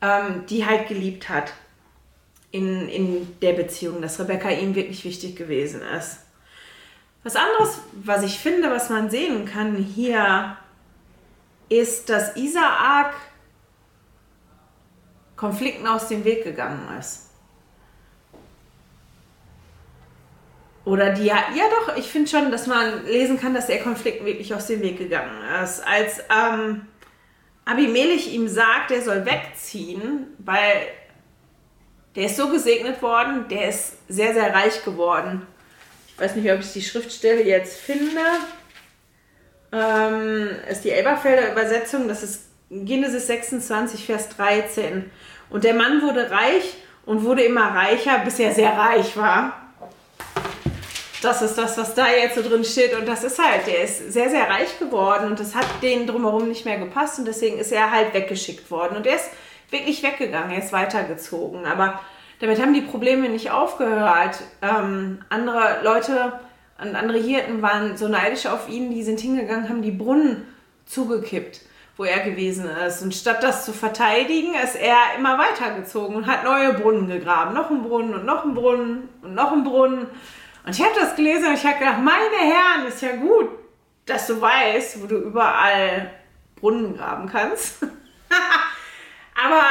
ähm, 0.00 0.44
die 0.48 0.64
halt 0.64 0.88
geliebt 0.88 1.28
hat 1.28 1.52
in, 2.50 2.88
in 2.88 3.38
der 3.42 3.52
Beziehung, 3.52 4.00
dass 4.00 4.18
Rebecca 4.18 4.48
ihm 4.48 4.74
wirklich 4.74 5.04
wichtig 5.04 5.36
gewesen 5.36 5.82
ist. 5.98 6.20
Was 7.26 7.34
anderes, 7.34 7.80
was 8.04 8.22
ich 8.22 8.38
finde, 8.38 8.70
was 8.70 8.88
man 8.88 9.10
sehen 9.10 9.46
kann 9.46 9.74
hier, 9.74 10.56
ist, 11.68 12.08
dass 12.08 12.36
Isaak 12.36 13.14
Konflikten 15.34 15.88
aus 15.88 16.06
dem 16.06 16.24
Weg 16.24 16.44
gegangen 16.44 16.88
ist. 17.00 17.30
Oder 20.84 21.14
die, 21.14 21.24
ja, 21.24 21.42
doch, 21.68 21.96
ich 21.96 22.06
finde 22.06 22.30
schon, 22.30 22.52
dass 22.52 22.68
man 22.68 23.04
lesen 23.06 23.40
kann, 23.40 23.54
dass 23.54 23.66
der 23.66 23.82
Konflikt 23.82 24.24
wirklich 24.24 24.54
aus 24.54 24.68
dem 24.68 24.80
Weg 24.80 24.96
gegangen 24.96 25.42
ist. 25.64 25.84
Als 25.84 26.20
ähm, 26.30 26.86
Abimelech 27.64 28.32
ihm 28.32 28.46
sagt, 28.46 28.92
er 28.92 29.02
soll 29.02 29.26
wegziehen, 29.26 30.28
weil 30.38 30.86
der 32.14 32.26
ist 32.26 32.36
so 32.36 32.48
gesegnet 32.50 33.02
worden, 33.02 33.48
der 33.48 33.70
ist 33.70 33.96
sehr, 34.06 34.32
sehr 34.32 34.54
reich 34.54 34.84
geworden. 34.84 35.44
Weiß 36.18 36.34
nicht, 36.36 36.50
ob 36.50 36.60
ich 36.60 36.72
die 36.72 36.82
Schriftstelle 36.82 37.42
jetzt 37.42 37.78
finde. 37.78 38.20
Ähm, 39.72 40.48
ist 40.70 40.84
die 40.84 40.90
Elberfelder 40.90 41.52
Übersetzung, 41.52 42.08
das 42.08 42.22
ist 42.22 42.44
Genesis 42.70 43.26
26, 43.26 44.06
Vers 44.06 44.28
13. 44.30 45.10
Und 45.50 45.64
der 45.64 45.74
Mann 45.74 46.02
wurde 46.02 46.30
reich 46.30 46.74
und 47.04 47.24
wurde 47.24 47.42
immer 47.42 47.74
reicher, 47.74 48.18
bis 48.24 48.38
er 48.38 48.52
sehr 48.54 48.72
reich 48.72 49.16
war 49.16 49.66
das 51.26 51.42
ist 51.42 51.56
das, 51.56 51.76
was 51.76 51.94
da 51.94 52.08
jetzt 52.08 52.36
so 52.36 52.42
drin 52.42 52.64
steht. 52.64 52.94
Und 52.94 53.06
das 53.06 53.24
ist 53.24 53.38
halt, 53.38 53.66
der 53.66 53.82
ist 53.82 54.12
sehr, 54.12 54.30
sehr 54.30 54.48
reich 54.48 54.78
geworden 54.78 55.30
und 55.30 55.40
das 55.40 55.54
hat 55.54 55.66
denen 55.82 56.06
drumherum 56.06 56.48
nicht 56.48 56.64
mehr 56.64 56.78
gepasst 56.78 57.18
und 57.18 57.26
deswegen 57.26 57.58
ist 57.58 57.72
er 57.72 57.90
halt 57.90 58.14
weggeschickt 58.14 58.70
worden. 58.70 58.96
Und 58.96 59.06
er 59.06 59.16
ist 59.16 59.30
wirklich 59.70 60.02
weggegangen, 60.02 60.52
er 60.52 60.62
ist 60.62 60.72
weitergezogen. 60.72 61.66
Aber 61.66 62.00
damit 62.40 62.60
haben 62.60 62.74
die 62.74 62.82
Probleme 62.82 63.28
nicht 63.28 63.50
aufgehört. 63.50 64.42
Ähm, 64.62 65.20
andere 65.28 65.80
Leute 65.82 66.32
und 66.78 66.94
andere 66.94 67.18
Hirten 67.18 67.62
waren 67.62 67.96
so 67.96 68.08
neidisch 68.08 68.46
auf 68.46 68.68
ihn, 68.68 68.90
die 68.90 69.02
sind 69.02 69.20
hingegangen, 69.20 69.68
haben 69.68 69.82
die 69.82 69.90
Brunnen 69.90 70.46
zugekippt, 70.84 71.62
wo 71.96 72.04
er 72.04 72.20
gewesen 72.20 72.68
ist. 72.86 73.02
Und 73.02 73.14
statt 73.14 73.42
das 73.42 73.64
zu 73.64 73.72
verteidigen, 73.72 74.54
ist 74.54 74.76
er 74.76 75.16
immer 75.18 75.38
weitergezogen 75.38 76.16
und 76.16 76.26
hat 76.26 76.44
neue 76.44 76.74
Brunnen 76.74 77.08
gegraben. 77.08 77.54
Noch 77.54 77.70
ein 77.70 77.82
Brunnen 77.82 78.14
und 78.14 78.26
noch 78.26 78.44
ein 78.44 78.54
Brunnen 78.54 79.08
und 79.22 79.34
noch 79.34 79.52
ein 79.52 79.64
Brunnen. 79.64 80.06
Und 80.66 80.78
ich 80.78 80.82
habe 80.82 80.94
das 80.98 81.16
gelesen 81.16 81.46
und 81.46 81.54
ich 81.54 81.64
habe 81.64 81.78
gedacht, 81.78 82.00
meine 82.00 82.36
Herren, 82.36 82.86
ist 82.88 83.00
ja 83.00 83.16
gut, 83.16 83.48
dass 84.04 84.26
du 84.26 84.40
weißt, 84.40 85.02
wo 85.02 85.06
du 85.06 85.16
überall 85.16 86.10
Brunnen 86.56 86.96
graben 86.96 87.28
kannst. 87.28 87.82
Aber 89.44 89.62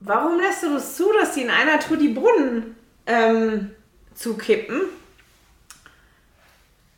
warum 0.00 0.38
lässt 0.38 0.62
du 0.62 0.70
das 0.70 0.96
zu, 0.96 1.12
dass 1.12 1.34
die 1.34 1.42
in 1.42 1.50
einer 1.50 1.80
Tour 1.80 1.96
die 1.96 2.08
Brunnen 2.08 2.76
ähm, 3.06 3.70
zukippen? 4.14 4.82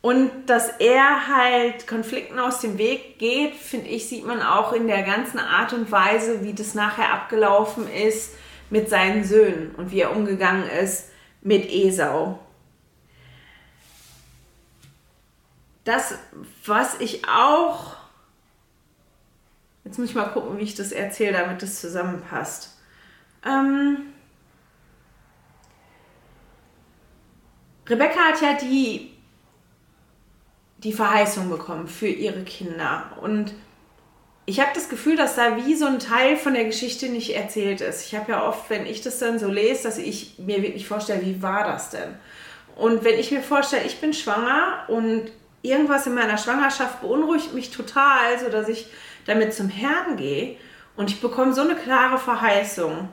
Und 0.01 0.31
dass 0.47 0.69
er 0.79 1.27
halt 1.27 1.85
Konflikten 1.85 2.39
aus 2.39 2.59
dem 2.59 2.79
Weg 2.79 3.19
geht, 3.19 3.53
finde 3.53 3.87
ich, 3.87 4.09
sieht 4.09 4.25
man 4.25 4.41
auch 4.41 4.73
in 4.73 4.87
der 4.87 5.03
ganzen 5.03 5.37
Art 5.37 5.73
und 5.73 5.91
Weise, 5.91 6.43
wie 6.43 6.53
das 6.53 6.73
nachher 6.73 7.13
abgelaufen 7.13 7.87
ist 7.87 8.33
mit 8.71 8.89
seinen 8.89 9.23
Söhnen 9.23 9.75
und 9.75 9.91
wie 9.91 9.99
er 9.99 10.15
umgegangen 10.15 10.67
ist 10.67 11.09
mit 11.41 11.69
Esau. 11.69 12.39
Das, 15.83 16.15
was 16.65 16.99
ich 16.99 17.27
auch, 17.27 17.95
jetzt 19.83 19.99
muss 19.99 20.09
ich 20.09 20.15
mal 20.15 20.29
gucken, 20.29 20.57
wie 20.57 20.63
ich 20.63 20.75
das 20.75 20.91
erzähle, 20.91 21.33
damit 21.33 21.61
das 21.61 21.79
zusammenpasst. 21.79 22.80
Ähm, 23.45 24.13
Rebecca 27.87 28.19
hat 28.19 28.41
ja 28.41 28.53
die, 28.53 29.11
die 30.77 30.93
Verheißung 30.93 31.49
bekommen 31.49 31.87
für 31.87 32.07
ihre 32.07 32.43
Kinder 32.43 33.17
und 33.21 33.53
ich 34.45 34.59
habe 34.59 34.71
das 34.73 34.89
Gefühl, 34.89 35.15
dass 35.15 35.35
da 35.35 35.55
wie 35.57 35.75
so 35.75 35.85
ein 35.85 35.99
Teil 35.99 36.35
von 36.35 36.53
der 36.53 36.65
Geschichte 36.65 37.09
nicht 37.09 37.35
erzählt 37.35 37.79
ist. 37.79 38.05
Ich 38.05 38.15
habe 38.15 38.31
ja 38.31 38.47
oft, 38.47 38.69
wenn 38.69 38.85
ich 38.85 39.01
das 39.01 39.19
dann 39.19 39.39
so 39.39 39.47
lese, 39.47 39.83
dass 39.83 39.97
ich 39.97 40.39
mir 40.39 40.61
wirklich 40.61 40.87
vorstelle, 40.87 41.21
wie 41.21 41.41
war 41.41 41.63
das 41.63 41.91
denn? 41.91 42.15
Und 42.75 43.03
wenn 43.03 43.19
ich 43.19 43.31
mir 43.31 43.41
vorstelle, 43.41 43.85
ich 43.85 44.01
bin 44.01 44.13
schwanger 44.13 44.85
und 44.87 45.31
irgendwas 45.61 46.07
in 46.07 46.15
meiner 46.15 46.37
Schwangerschaft 46.37 47.01
beunruhigt 47.01 47.53
mich 47.53 47.69
total, 47.69 48.39
sodass 48.43 48.67
ich 48.67 48.87
damit 49.25 49.53
zum 49.53 49.69
Herrn 49.69 50.17
gehe 50.17 50.57
und 50.95 51.09
ich 51.11 51.21
bekomme 51.21 51.53
so 51.53 51.61
eine 51.61 51.75
klare 51.75 52.17
Verheißung. 52.17 53.09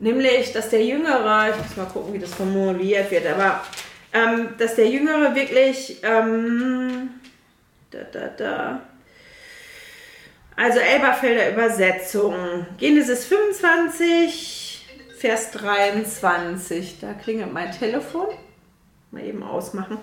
Nämlich, 0.00 0.52
dass 0.52 0.70
der 0.70 0.84
Jüngere, 0.84 1.50
ich 1.50 1.56
muss 1.56 1.76
mal 1.76 1.84
gucken, 1.84 2.14
wie 2.14 2.18
das 2.18 2.34
formuliert 2.34 3.10
wird, 3.10 3.26
aber 3.26 3.62
ähm, 4.12 4.54
dass 4.58 4.74
der 4.74 4.88
Jüngere 4.88 5.34
wirklich, 5.34 5.98
ähm, 6.02 7.10
da, 7.90 7.98
da, 8.10 8.28
da, 8.28 8.80
also 10.56 10.78
Elberfelder 10.78 11.52
Übersetzung. 11.52 12.66
Genesis 12.78 13.24
25, 13.24 14.86
Vers 15.18 15.52
23. 15.52 16.98
Da 17.00 17.14
klingelt 17.14 17.52
mein 17.52 17.72
Telefon. 17.72 18.26
Mal 19.10 19.24
eben 19.24 19.42
ausmachen. 19.42 19.98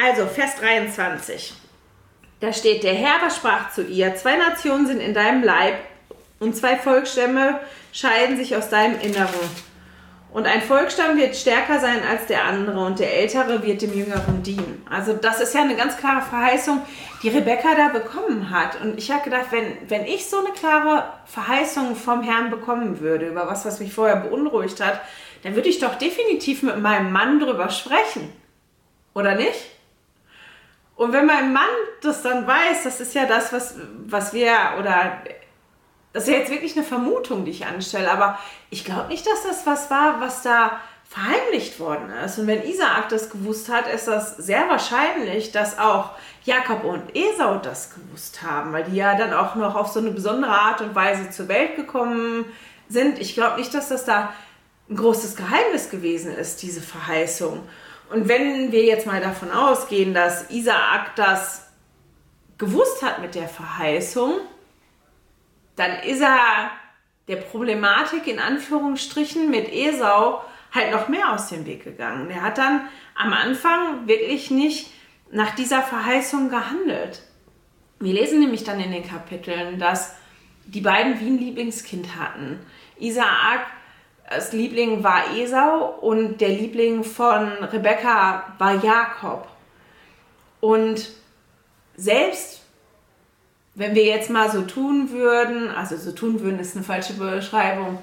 Also, 0.00 0.26
Vers 0.26 0.54
23. 0.60 1.52
Da 2.38 2.52
steht, 2.52 2.84
der 2.84 2.94
Herr 2.94 3.28
sprach 3.30 3.72
zu 3.72 3.82
ihr, 3.82 4.14
zwei 4.14 4.36
Nationen 4.36 4.86
sind 4.86 5.00
in 5.00 5.14
deinem 5.14 5.42
Leib 5.42 5.74
und 6.40 6.56
zwei 6.56 6.76
Volksstämme 6.76 7.60
scheiden 7.92 8.36
sich 8.36 8.56
aus 8.56 8.68
deinem 8.68 9.00
Inneren. 9.00 9.68
Und 10.30 10.46
ein 10.46 10.60
Volksstamm 10.60 11.16
wird 11.16 11.34
stärker 11.34 11.80
sein 11.80 12.00
als 12.08 12.26
der 12.26 12.44
andere 12.44 12.84
und 12.84 12.98
der 12.98 13.18
Ältere 13.18 13.62
wird 13.62 13.80
dem 13.80 13.96
Jüngeren 13.96 14.42
dienen. 14.42 14.86
Also 14.90 15.14
das 15.14 15.40
ist 15.40 15.54
ja 15.54 15.62
eine 15.62 15.74
ganz 15.74 15.96
klare 15.96 16.20
Verheißung, 16.20 16.82
die 17.22 17.30
Rebecca 17.30 17.74
da 17.74 17.88
bekommen 17.88 18.50
hat. 18.50 18.78
Und 18.80 18.98
ich 18.98 19.10
habe 19.10 19.24
gedacht, 19.24 19.46
wenn, 19.50 19.78
wenn 19.88 20.04
ich 20.04 20.26
so 20.26 20.38
eine 20.38 20.50
klare 20.50 21.04
Verheißung 21.24 21.96
vom 21.96 22.22
Herrn 22.22 22.50
bekommen 22.50 23.00
würde, 23.00 23.28
über 23.28 23.46
was, 23.46 23.64
was 23.64 23.80
mich 23.80 23.92
vorher 23.92 24.16
beunruhigt 24.16 24.84
hat, 24.84 25.00
dann 25.42 25.54
würde 25.54 25.70
ich 25.70 25.78
doch 25.78 25.94
definitiv 25.94 26.62
mit 26.62 26.78
meinem 26.78 27.10
Mann 27.10 27.40
drüber 27.40 27.70
sprechen. 27.70 28.30
Oder 29.14 29.34
nicht? 29.34 29.70
Und 30.94 31.12
wenn 31.12 31.26
mein 31.26 31.52
Mann 31.54 31.64
das 32.02 32.22
dann 32.22 32.46
weiß, 32.46 32.82
das 32.84 33.00
ist 33.00 33.14
ja 33.14 33.24
das, 33.24 33.52
was, 33.52 33.76
was 34.04 34.34
wir, 34.34 34.52
oder 34.78 35.22
das 36.18 36.26
ist 36.26 36.32
ja 36.32 36.40
jetzt 36.40 36.50
wirklich 36.50 36.76
eine 36.76 36.84
Vermutung, 36.84 37.44
die 37.44 37.52
ich 37.52 37.64
anstelle, 37.64 38.10
aber 38.10 38.40
ich 38.70 38.84
glaube 38.84 39.06
nicht, 39.06 39.24
dass 39.24 39.44
das 39.44 39.64
was 39.66 39.88
war, 39.88 40.20
was 40.20 40.42
da 40.42 40.80
verheimlicht 41.08 41.78
worden 41.78 42.10
ist. 42.24 42.40
Und 42.40 42.48
wenn 42.48 42.64
Isaak 42.64 43.08
das 43.08 43.30
gewusst 43.30 43.68
hat, 43.68 43.86
ist 43.86 44.08
das 44.08 44.36
sehr 44.36 44.68
wahrscheinlich, 44.68 45.52
dass 45.52 45.78
auch 45.78 46.10
Jakob 46.42 46.82
und 46.82 47.14
Esau 47.14 47.58
das 47.58 47.94
gewusst 47.94 48.42
haben, 48.42 48.72
weil 48.72 48.82
die 48.82 48.96
ja 48.96 49.16
dann 49.16 49.32
auch 49.32 49.54
noch 49.54 49.76
auf 49.76 49.92
so 49.92 50.00
eine 50.00 50.10
besondere 50.10 50.50
Art 50.50 50.80
und 50.80 50.96
Weise 50.96 51.30
zur 51.30 51.46
Welt 51.46 51.76
gekommen 51.76 52.46
sind. 52.88 53.20
Ich 53.20 53.34
glaube 53.34 53.60
nicht, 53.60 53.72
dass 53.72 53.88
das 53.88 54.04
da 54.04 54.32
ein 54.90 54.96
großes 54.96 55.36
Geheimnis 55.36 55.88
gewesen 55.88 56.34
ist, 56.34 56.62
diese 56.62 56.80
Verheißung. 56.80 57.60
Und 58.10 58.26
wenn 58.26 58.72
wir 58.72 58.82
jetzt 58.82 59.06
mal 59.06 59.20
davon 59.20 59.52
ausgehen, 59.52 60.14
dass 60.14 60.50
Isaak 60.50 61.14
das 61.14 61.68
gewusst 62.58 63.04
hat 63.04 63.20
mit 63.20 63.36
der 63.36 63.48
Verheißung, 63.48 64.32
dann 65.78 66.00
ist 66.00 66.20
er 66.20 66.70
der 67.28 67.36
Problematik 67.36 68.26
in 68.26 68.38
Anführungsstrichen 68.38 69.50
mit 69.50 69.72
Esau 69.72 70.42
halt 70.74 70.92
noch 70.92 71.08
mehr 71.08 71.32
aus 71.32 71.48
dem 71.48 71.66
Weg 71.66 71.84
gegangen. 71.84 72.30
Er 72.30 72.42
hat 72.42 72.58
dann 72.58 72.88
am 73.14 73.32
Anfang 73.32 74.06
wirklich 74.06 74.50
nicht 74.50 74.90
nach 75.30 75.54
dieser 75.54 75.82
Verheißung 75.82 76.48
gehandelt. 76.50 77.22
Wir 78.00 78.14
lesen 78.14 78.40
nämlich 78.40 78.64
dann 78.64 78.80
in 78.80 78.92
den 78.92 79.06
Kapiteln, 79.06 79.78
dass 79.78 80.14
die 80.66 80.80
beiden 80.80 81.20
wie 81.20 81.26
ein 81.26 81.38
Lieblingskind 81.38 82.16
hatten. 82.18 82.60
Isaak, 82.98 83.66
das 84.28 84.52
Liebling 84.52 85.02
war 85.02 85.34
Esau 85.36 85.98
und 86.00 86.40
der 86.40 86.50
Liebling 86.50 87.02
von 87.02 87.52
Rebekka 87.64 88.54
war 88.58 88.84
Jakob. 88.84 89.48
Und 90.60 91.08
selbst 91.96 92.57
wenn 93.78 93.94
wir 93.94 94.04
jetzt 94.04 94.28
mal 94.28 94.50
so 94.50 94.62
tun 94.62 95.12
würden, 95.12 95.70
also 95.70 95.96
so 95.96 96.10
tun 96.10 96.40
würden 96.40 96.58
ist 96.58 96.74
eine 96.74 96.84
falsche 96.84 97.14
Beschreibung, 97.14 97.98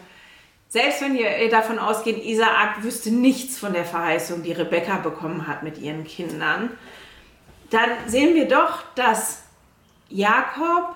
selbst 0.69 1.01
wenn 1.01 1.15
ihr 1.15 1.49
davon 1.49 1.79
ausgeht, 1.79 2.23
Isaak 2.23 2.81
wüsste 2.81 3.11
nichts 3.11 3.59
von 3.59 3.73
der 3.73 3.83
Verheißung, 3.83 4.41
die 4.41 4.53
Rebekka 4.53 4.97
bekommen 4.97 5.47
hat 5.47 5.63
mit 5.63 5.77
ihren 5.77 6.05
Kindern, 6.05 6.71
dann 7.71 7.89
sehen 8.07 8.35
wir 8.35 8.47
doch, 8.47 8.83
dass 8.95 9.43
Jakob, 10.07 10.95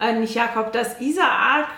äh 0.00 0.14
nicht 0.14 0.34
Jakob, 0.34 0.72
dass 0.72 1.00
Isaak 1.00 1.68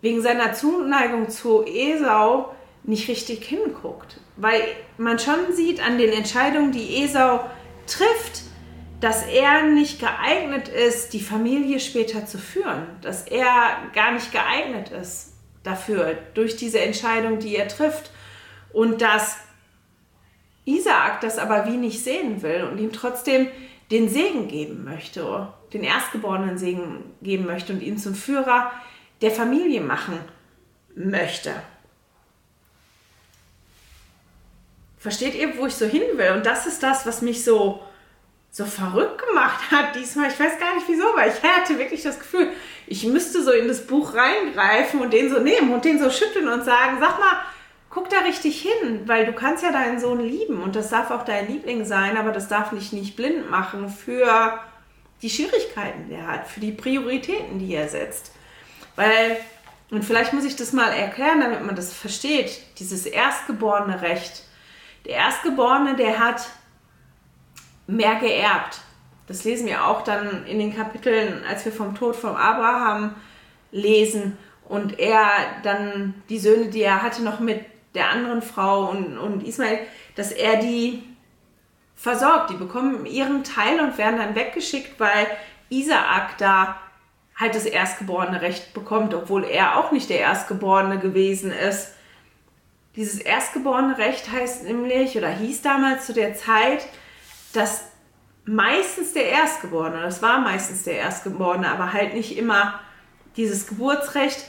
wegen 0.00 0.22
seiner 0.22 0.52
Zuneigung 0.52 1.28
zu 1.28 1.64
Esau 1.66 2.54
nicht 2.84 3.08
richtig 3.08 3.44
hinguckt. 3.44 4.20
Weil 4.36 4.62
man 4.96 5.18
schon 5.18 5.52
sieht 5.52 5.84
an 5.84 5.98
den 5.98 6.12
Entscheidungen, 6.12 6.70
die 6.70 7.02
Esau 7.02 7.40
dass 9.00 9.26
er 9.26 9.62
nicht 9.62 9.98
geeignet 9.98 10.68
ist, 10.68 11.14
die 11.14 11.20
Familie 11.20 11.80
später 11.80 12.26
zu 12.26 12.38
führen. 12.38 12.86
Dass 13.00 13.26
er 13.26 13.78
gar 13.94 14.12
nicht 14.12 14.30
geeignet 14.30 14.90
ist 14.90 15.32
dafür, 15.62 16.16
durch 16.34 16.56
diese 16.56 16.80
Entscheidung, 16.80 17.38
die 17.38 17.56
er 17.56 17.68
trifft. 17.68 18.10
Und 18.72 19.00
dass 19.00 19.38
Isaak 20.66 21.20
das 21.22 21.38
aber 21.38 21.66
wie 21.66 21.76
nicht 21.76 22.04
sehen 22.04 22.42
will 22.42 22.64
und 22.70 22.78
ihm 22.78 22.92
trotzdem 22.92 23.48
den 23.90 24.08
Segen 24.08 24.48
geben 24.48 24.84
möchte, 24.84 25.48
den 25.72 25.82
erstgeborenen 25.82 26.58
Segen 26.58 27.04
geben 27.22 27.46
möchte 27.46 27.72
und 27.72 27.82
ihn 27.82 27.98
zum 27.98 28.14
Führer 28.14 28.70
der 29.22 29.30
Familie 29.30 29.80
machen 29.80 30.18
möchte. 30.94 31.52
Versteht 34.98 35.34
ihr, 35.34 35.56
wo 35.56 35.66
ich 35.66 35.74
so 35.74 35.86
hin 35.86 36.02
will? 36.16 36.32
Und 36.32 36.44
das 36.44 36.66
ist 36.66 36.82
das, 36.82 37.06
was 37.06 37.22
mich 37.22 37.42
so 37.42 37.82
so 38.50 38.64
verrückt 38.64 39.24
gemacht 39.26 39.70
hat 39.70 39.94
diesmal. 39.94 40.28
Ich 40.28 40.38
weiß 40.38 40.58
gar 40.58 40.74
nicht 40.74 40.88
wieso, 40.88 41.04
weil 41.14 41.30
ich 41.30 41.42
hatte 41.42 41.78
wirklich 41.78 42.02
das 42.02 42.18
Gefühl, 42.18 42.50
ich 42.86 43.04
müsste 43.04 43.42
so 43.42 43.52
in 43.52 43.68
das 43.68 43.86
Buch 43.86 44.14
reingreifen 44.14 45.00
und 45.00 45.12
den 45.12 45.30
so 45.30 45.38
nehmen 45.38 45.72
und 45.72 45.84
den 45.84 46.02
so 46.02 46.10
schütteln 46.10 46.48
und 46.48 46.64
sagen, 46.64 46.98
sag 47.00 47.20
mal, 47.20 47.44
guck 47.90 48.08
da 48.08 48.20
richtig 48.20 48.60
hin, 48.62 49.02
weil 49.06 49.26
du 49.26 49.32
kannst 49.32 49.62
ja 49.62 49.72
deinen 49.72 50.00
Sohn 50.00 50.20
lieben 50.20 50.62
und 50.62 50.76
das 50.76 50.90
darf 50.90 51.10
auch 51.10 51.24
dein 51.24 51.48
Liebling 51.48 51.84
sein, 51.84 52.16
aber 52.16 52.32
das 52.32 52.48
darf 52.48 52.70
dich 52.70 52.92
nicht 52.92 53.16
blind 53.16 53.50
machen 53.50 53.88
für 53.88 54.60
die 55.22 55.30
Schwierigkeiten, 55.30 56.08
die 56.08 56.14
er 56.14 56.26
hat, 56.26 56.48
für 56.48 56.60
die 56.60 56.72
Prioritäten, 56.72 57.58
die 57.58 57.74
er 57.74 57.88
setzt. 57.88 58.32
Weil, 58.96 59.36
und 59.90 60.04
vielleicht 60.04 60.32
muss 60.32 60.44
ich 60.44 60.56
das 60.56 60.72
mal 60.72 60.90
erklären, 60.92 61.40
damit 61.40 61.64
man 61.64 61.76
das 61.76 61.92
versteht, 61.92 62.60
dieses 62.78 63.06
erstgeborene 63.06 64.02
Recht. 64.02 64.44
Der 65.04 65.16
Erstgeborene, 65.16 65.96
der 65.96 66.18
hat 66.18 66.42
mehr 67.90 68.16
geerbt. 68.16 68.80
Das 69.26 69.44
lesen 69.44 69.66
wir 69.66 69.86
auch 69.86 70.02
dann 70.02 70.46
in 70.46 70.58
den 70.58 70.74
Kapiteln, 70.74 71.44
als 71.48 71.64
wir 71.64 71.72
vom 71.72 71.94
Tod 71.94 72.16
von 72.16 72.36
Abraham 72.36 73.14
lesen 73.70 74.36
und 74.68 74.98
er 74.98 75.28
dann 75.62 76.14
die 76.28 76.38
Söhne, 76.38 76.66
die 76.66 76.82
er 76.82 77.02
hatte, 77.02 77.22
noch 77.22 77.40
mit 77.40 77.64
der 77.94 78.10
anderen 78.10 78.42
Frau 78.42 78.90
und, 78.90 79.18
und 79.18 79.46
Ismael, 79.46 79.80
dass 80.16 80.32
er 80.32 80.56
die 80.56 81.02
versorgt. 81.96 82.50
Die 82.50 82.56
bekommen 82.56 83.04
ihren 83.06 83.44
Teil 83.44 83.80
und 83.80 83.98
werden 83.98 84.18
dann 84.18 84.34
weggeschickt, 84.34 84.98
weil 84.98 85.26
Isaak 85.68 86.38
da 86.38 86.76
halt 87.36 87.54
das 87.54 87.64
erstgeborene 87.64 88.42
Recht 88.42 88.74
bekommt, 88.74 89.14
obwohl 89.14 89.44
er 89.44 89.78
auch 89.78 89.92
nicht 89.92 90.10
der 90.10 90.20
Erstgeborene 90.20 90.98
gewesen 90.98 91.52
ist. 91.52 91.94
Dieses 92.96 93.20
erstgeborene 93.20 93.98
Recht 93.98 94.30
heißt 94.30 94.64
nämlich 94.64 95.16
oder 95.16 95.30
hieß 95.30 95.62
damals 95.62 96.06
zu 96.06 96.12
der 96.12 96.34
Zeit, 96.34 96.86
dass 97.52 97.84
meistens 98.44 99.12
der 99.12 99.26
Erstgeborene, 99.26 100.02
das 100.02 100.22
war 100.22 100.40
meistens 100.40 100.82
der 100.84 100.94
Erstgeborene, 100.94 101.68
aber 101.68 101.92
halt 101.92 102.14
nicht 102.14 102.36
immer 102.36 102.80
dieses 103.36 103.66
Geburtsrecht, 103.66 104.44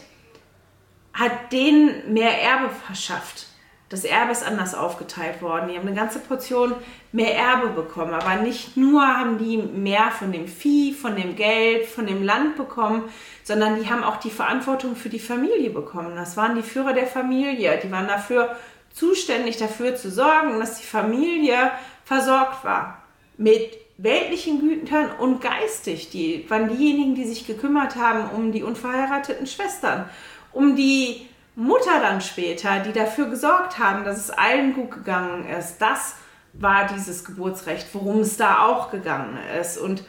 hat 1.14 1.52
denen 1.52 2.14
mehr 2.14 2.42
Erbe 2.42 2.70
verschafft. 2.70 3.48
Das 3.90 4.06
Erbe 4.06 4.32
ist 4.32 4.48
anders 4.48 4.74
aufgeteilt 4.74 5.42
worden. 5.42 5.68
Die 5.68 5.78
haben 5.78 5.86
eine 5.86 5.96
ganze 5.96 6.20
Portion 6.20 6.74
mehr 7.12 7.36
Erbe 7.36 7.68
bekommen. 7.72 8.14
Aber 8.14 8.42
nicht 8.42 8.78
nur 8.78 9.06
haben 9.06 9.38
die 9.38 9.58
mehr 9.58 10.12
von 10.12 10.32
dem 10.32 10.48
Vieh, 10.48 10.94
von 10.94 11.18
dem 11.18 11.36
Geld, 11.36 11.88
von 11.88 12.08
dem 12.08 12.24
Land 12.24 12.56
bekommen, 12.56 13.04
sondern 13.44 13.82
die 13.82 13.90
haben 13.90 14.06
auch 14.06 14.16
die 14.16 14.30
Verantwortung 14.30 14.96
für 14.96 15.10
die 15.10 15.20
Familie 15.20 15.72
bekommen. 15.72 16.16
Das 16.16 16.38
waren 16.38 16.56
die 16.56 16.62
Führer 16.62 16.94
der 16.94 17.06
Familie. 17.06 17.78
Die 17.84 17.92
waren 17.92 18.08
dafür 18.08 18.56
zuständig, 18.94 19.58
dafür 19.58 19.98
zu 19.98 20.10
sorgen, 20.10 20.62
dass 20.62 20.80
die 20.80 20.88
Familie 20.88 21.72
versorgt 22.12 22.66
war 22.66 23.02
mit 23.38 23.78
weltlichen 23.98 24.60
Gütern 24.60 25.12
und 25.18 25.40
geistig. 25.40 26.10
Die 26.10 26.46
waren 26.50 26.68
diejenigen, 26.68 27.16
die 27.16 27.24
sich 27.24 27.48
gekümmert 27.48 27.96
haben 27.96 28.32
um 28.32 28.52
die 28.52 28.64
unverheirateten 28.64 29.48
Schwestern, 29.48 30.10
um 30.52 30.76
die 30.76 31.26
Mutter 31.56 32.02
dann 32.02 32.20
später, 32.20 32.80
die 32.80 32.92
dafür 32.92 33.30
gesorgt 33.30 33.80
haben, 33.80 34.04
dass 34.04 34.18
es 34.18 34.30
allen 34.30 34.74
gut 34.74 34.92
gegangen 34.92 35.46
ist. 35.48 35.78
Das 35.78 36.16
war 36.52 36.88
dieses 36.88 37.24
Geburtsrecht, 37.24 37.88
worum 37.94 38.20
es 38.20 38.36
da 38.36 38.66
auch 38.66 38.92
gegangen 38.92 39.38
ist. 39.62 39.78
Und 39.78 40.04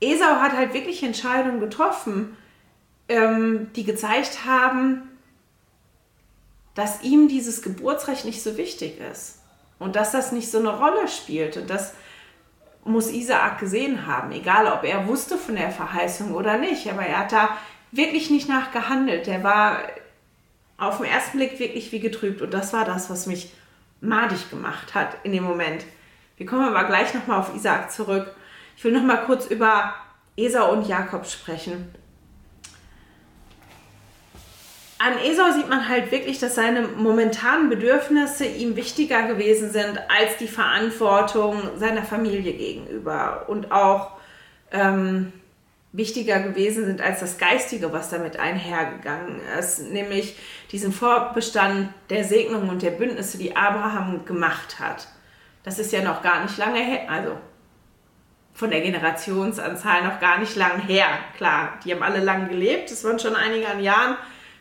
Esau 0.00 0.40
hat 0.40 0.56
halt 0.56 0.72
wirklich 0.72 1.02
Entscheidungen 1.02 1.60
getroffen, 1.60 2.38
ähm, 3.10 3.70
die 3.76 3.84
gezeigt 3.84 4.46
haben, 4.46 5.02
dass 6.74 7.02
ihm 7.02 7.28
dieses 7.28 7.60
Geburtsrecht 7.60 8.24
nicht 8.24 8.42
so 8.42 8.56
wichtig 8.56 8.98
ist 8.98 9.41
und 9.82 9.96
dass 9.96 10.12
das 10.12 10.32
nicht 10.32 10.50
so 10.50 10.58
eine 10.58 10.70
Rolle 10.70 11.08
spielt 11.08 11.56
und 11.56 11.68
dass 11.68 11.94
muss 12.84 13.12
Isaak 13.12 13.60
gesehen 13.60 14.06
haben, 14.06 14.32
egal 14.32 14.66
ob 14.66 14.84
er 14.84 15.06
wusste 15.06 15.36
von 15.36 15.54
der 15.54 15.70
Verheißung 15.70 16.32
oder 16.32 16.58
nicht. 16.58 16.90
Aber 16.90 17.02
er 17.02 17.20
hat 17.20 17.32
da 17.32 17.56
wirklich 17.92 18.30
nicht 18.30 18.48
nachgehandelt. 18.48 19.28
Er 19.28 19.44
war 19.44 19.78
auf 20.78 20.98
den 20.98 21.06
ersten 21.06 21.38
Blick 21.38 21.58
wirklich 21.58 21.92
wie 21.92 22.00
getrübt. 22.00 22.42
Und 22.42 22.52
das 22.52 22.72
war 22.72 22.84
das, 22.84 23.08
was 23.08 23.26
mich 23.26 23.52
madig 24.00 24.50
gemacht 24.50 24.94
hat 24.94 25.16
in 25.22 25.32
dem 25.32 25.44
Moment. 25.44 25.84
Wir 26.36 26.46
kommen 26.46 26.66
aber 26.66 26.84
gleich 26.84 27.14
nochmal 27.14 27.38
auf 27.38 27.54
Isaak 27.54 27.92
zurück. 27.92 28.34
Ich 28.76 28.82
will 28.82 28.92
nochmal 28.92 29.24
kurz 29.26 29.46
über 29.46 29.94
Esau 30.36 30.72
und 30.72 30.88
Jakob 30.88 31.26
sprechen 31.26 31.94
an 35.02 35.18
Esau 35.18 35.50
sieht 35.50 35.68
man 35.68 35.88
halt 35.88 36.12
wirklich, 36.12 36.38
dass 36.38 36.54
seine 36.54 36.82
momentanen 36.82 37.68
Bedürfnisse 37.68 38.44
ihm 38.44 38.76
wichtiger 38.76 39.22
gewesen 39.24 39.72
sind 39.72 39.98
als 40.08 40.36
die 40.38 40.46
Verantwortung 40.46 41.60
seiner 41.76 42.04
Familie 42.04 42.52
gegenüber 42.52 43.46
und 43.48 43.72
auch 43.72 44.12
ähm, 44.70 45.32
wichtiger 45.90 46.38
gewesen 46.38 46.86
sind 46.86 47.00
als 47.00 47.18
das 47.18 47.36
Geistige, 47.36 47.92
was 47.92 48.10
damit 48.10 48.38
einhergegangen 48.38 49.40
ist, 49.58 49.90
nämlich 49.90 50.36
diesen 50.70 50.92
Vorbestand 50.92 51.92
der 52.08 52.22
Segnungen 52.22 52.70
und 52.70 52.82
der 52.82 52.92
Bündnisse, 52.92 53.38
die 53.38 53.56
Abraham 53.56 54.24
gemacht 54.24 54.78
hat. 54.78 55.08
Das 55.64 55.80
ist 55.80 55.92
ja 55.92 56.02
noch 56.02 56.22
gar 56.22 56.44
nicht 56.44 56.56
lange 56.58 56.78
her, 56.78 57.10
also 57.10 57.36
von 58.54 58.70
der 58.70 58.82
Generationsanzahl 58.82 60.04
noch 60.04 60.20
gar 60.20 60.38
nicht 60.38 60.54
lang 60.54 60.80
her. 60.80 61.08
Klar, 61.36 61.80
die 61.84 61.92
haben 61.92 62.04
alle 62.04 62.20
lang 62.20 62.48
gelebt, 62.48 62.92
das 62.92 63.02
waren 63.02 63.18
schon 63.18 63.34
einige 63.34 63.68
an 63.68 63.82
Jahren, 63.82 64.16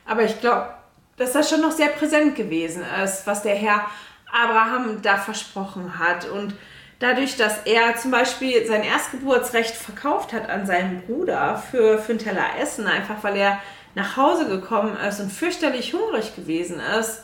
aber 0.05 0.23
ich 0.23 0.39
glaube, 0.39 0.69
dass 1.17 1.33
das 1.33 1.49
schon 1.49 1.61
noch 1.61 1.71
sehr 1.71 1.89
präsent 1.89 2.35
gewesen 2.35 2.83
ist, 3.03 3.27
was 3.27 3.43
der 3.43 3.55
Herr 3.55 3.85
Abraham 4.31 5.01
da 5.01 5.17
versprochen 5.17 5.99
hat. 5.99 6.27
Und 6.27 6.55
dadurch, 6.99 7.37
dass 7.37 7.59
er 7.65 7.95
zum 7.97 8.11
Beispiel 8.11 8.65
sein 8.65 8.83
Erstgeburtsrecht 8.83 9.75
verkauft 9.75 10.33
hat 10.33 10.49
an 10.49 10.65
seinen 10.65 11.01
Bruder 11.01 11.61
für, 11.69 11.99
für 11.99 12.13
einen 12.13 12.19
Teller 12.19 12.45
Essen, 12.59 12.87
einfach 12.87 13.23
weil 13.23 13.37
er 13.37 13.59
nach 13.93 14.15
Hause 14.17 14.47
gekommen 14.47 14.97
ist 14.97 15.19
und 15.19 15.31
fürchterlich 15.31 15.93
hungrig 15.93 16.35
gewesen 16.35 16.79
ist, 16.99 17.23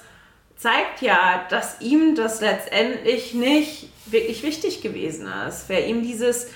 zeigt 0.57 1.01
ja, 1.01 1.45
dass 1.49 1.81
ihm 1.81 2.15
das 2.15 2.41
letztendlich 2.41 3.33
nicht 3.33 3.89
wirklich 4.07 4.43
wichtig 4.43 4.81
gewesen 4.81 5.27
ist. 5.47 5.69
Wäre 5.69 5.85
ihm 5.85 6.01
dieses 6.01 6.47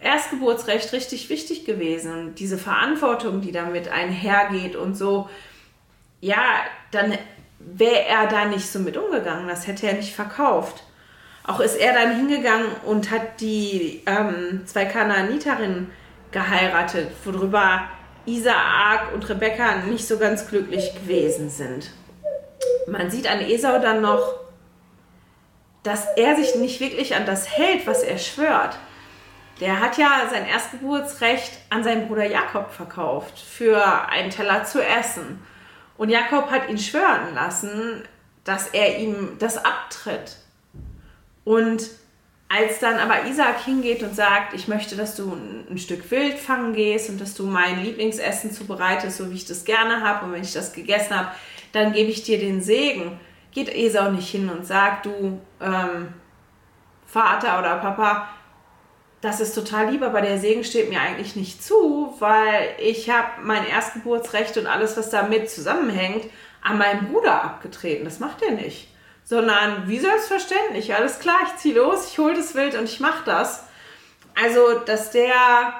Erstgeburtsrecht 0.00 0.92
richtig 0.92 1.28
wichtig 1.28 1.64
gewesen 1.64 2.12
und 2.12 2.34
diese 2.40 2.58
Verantwortung, 2.58 3.40
die 3.40 3.52
damit 3.52 3.88
einhergeht 3.88 4.74
und 4.74 4.96
so, 4.96 5.28
ja, 6.22 6.62
dann 6.92 7.18
wäre 7.58 8.06
er 8.06 8.26
da 8.28 8.46
nicht 8.46 8.70
so 8.70 8.78
mit 8.78 8.96
umgegangen. 8.96 9.48
Das 9.48 9.66
hätte 9.66 9.86
er 9.88 9.94
nicht 9.94 10.14
verkauft. 10.14 10.84
Auch 11.44 11.60
ist 11.60 11.74
er 11.74 11.92
dann 11.92 12.16
hingegangen 12.16 12.68
und 12.86 13.10
hat 13.10 13.40
die 13.40 14.02
ähm, 14.06 14.62
zwei 14.64 14.84
Kanaaniterinnen 14.84 15.90
geheiratet, 16.30 17.10
worüber 17.24 17.88
Isaak 18.24 19.12
und 19.12 19.28
Rebekka 19.28 19.78
nicht 19.88 20.06
so 20.06 20.16
ganz 20.16 20.48
glücklich 20.48 20.94
gewesen 20.94 21.50
sind. 21.50 21.90
Man 22.86 23.10
sieht 23.10 23.28
an 23.28 23.40
Esau 23.40 23.80
dann 23.80 24.00
noch, 24.00 24.36
dass 25.82 26.06
er 26.16 26.36
sich 26.36 26.54
nicht 26.54 26.78
wirklich 26.78 27.16
an 27.16 27.26
das 27.26 27.50
hält, 27.50 27.84
was 27.88 28.04
er 28.04 28.18
schwört. 28.18 28.78
Der 29.60 29.80
hat 29.80 29.98
ja 29.98 30.28
sein 30.30 30.46
Erstgeburtsrecht 30.46 31.52
an 31.70 31.82
seinen 31.82 32.06
Bruder 32.06 32.26
Jakob 32.26 32.70
verkauft 32.70 33.36
für 33.40 34.08
einen 34.08 34.30
Teller 34.30 34.64
zu 34.64 34.80
essen. 34.80 35.42
Und 35.96 36.08
Jakob 36.08 36.50
hat 36.50 36.68
ihn 36.68 36.78
schwören 36.78 37.34
lassen, 37.34 38.02
dass 38.44 38.68
er 38.68 38.98
ihm 38.98 39.36
das 39.38 39.64
abtritt. 39.64 40.36
Und 41.44 41.90
als 42.48 42.80
dann 42.80 42.98
aber 42.98 43.26
Isaac 43.26 43.64
hingeht 43.64 44.02
und 44.02 44.14
sagt, 44.14 44.52
ich 44.52 44.68
möchte, 44.68 44.94
dass 44.94 45.16
du 45.16 45.32
ein, 45.70 45.78
Stück 45.78 46.10
Wild 46.10 46.38
fangen 46.38 46.74
gehst 46.74 47.08
und 47.08 47.18
dass 47.18 47.34
du 47.34 47.46
mein 47.46 47.82
Lieblingsessen 47.82 48.52
zubereitest, 48.52 49.16
so 49.16 49.30
wie 49.30 49.36
ich 49.36 49.46
das 49.46 49.64
gerne 49.64 50.02
habe 50.02 50.26
und 50.26 50.32
wenn 50.32 50.42
ich 50.42 50.52
das 50.52 50.74
gegessen 50.74 51.16
habe, 51.16 51.28
dann 51.72 51.94
gebe 51.94 52.10
ich 52.10 52.22
dir 52.24 52.38
den 52.38 52.62
Segen. 52.62 53.18
Geht 53.52 53.74
Esau 53.74 54.10
nicht 54.10 54.28
hin 54.30 54.50
und 54.50 54.66
sagt, 54.66 55.06
du 55.06 55.40
ähm, 55.60 56.08
Vater 57.06 57.58
oder 57.58 57.76
Papa, 57.76 58.28
das 59.22 59.40
ist 59.40 59.54
total 59.54 59.90
lieb, 59.90 60.02
aber 60.02 60.20
der 60.20 60.38
Segen 60.38 60.64
steht 60.64 60.90
mir 60.90 61.00
eigentlich 61.00 61.36
nicht 61.36 61.64
zu, 61.64 62.14
weil 62.18 62.74
ich 62.78 63.08
habe 63.08 63.40
mein 63.42 63.66
Erstgeburtsrecht 63.66 64.58
und 64.58 64.66
alles, 64.66 64.96
was 64.96 65.08
damit 65.08 65.48
zusammenhängt, 65.48 66.26
an 66.60 66.76
meinen 66.76 67.10
Bruder 67.10 67.42
abgetreten. 67.42 68.04
Das 68.04 68.18
macht 68.18 68.42
er 68.42 68.52
nicht 68.52 68.88
sondern 69.24 69.88
wie 69.88 69.98
selbstverständlich, 69.98 70.94
alles 70.94 71.18
klar, 71.18 71.38
ich 71.46 71.56
ziehe 71.56 71.74
los, 71.74 72.08
ich 72.10 72.18
hole 72.18 72.34
das 72.34 72.54
Wild 72.54 72.74
und 72.74 72.84
ich 72.84 73.00
mache 73.00 73.24
das. 73.24 73.64
Also, 74.34 74.78
dass 74.80 75.10
der, 75.10 75.72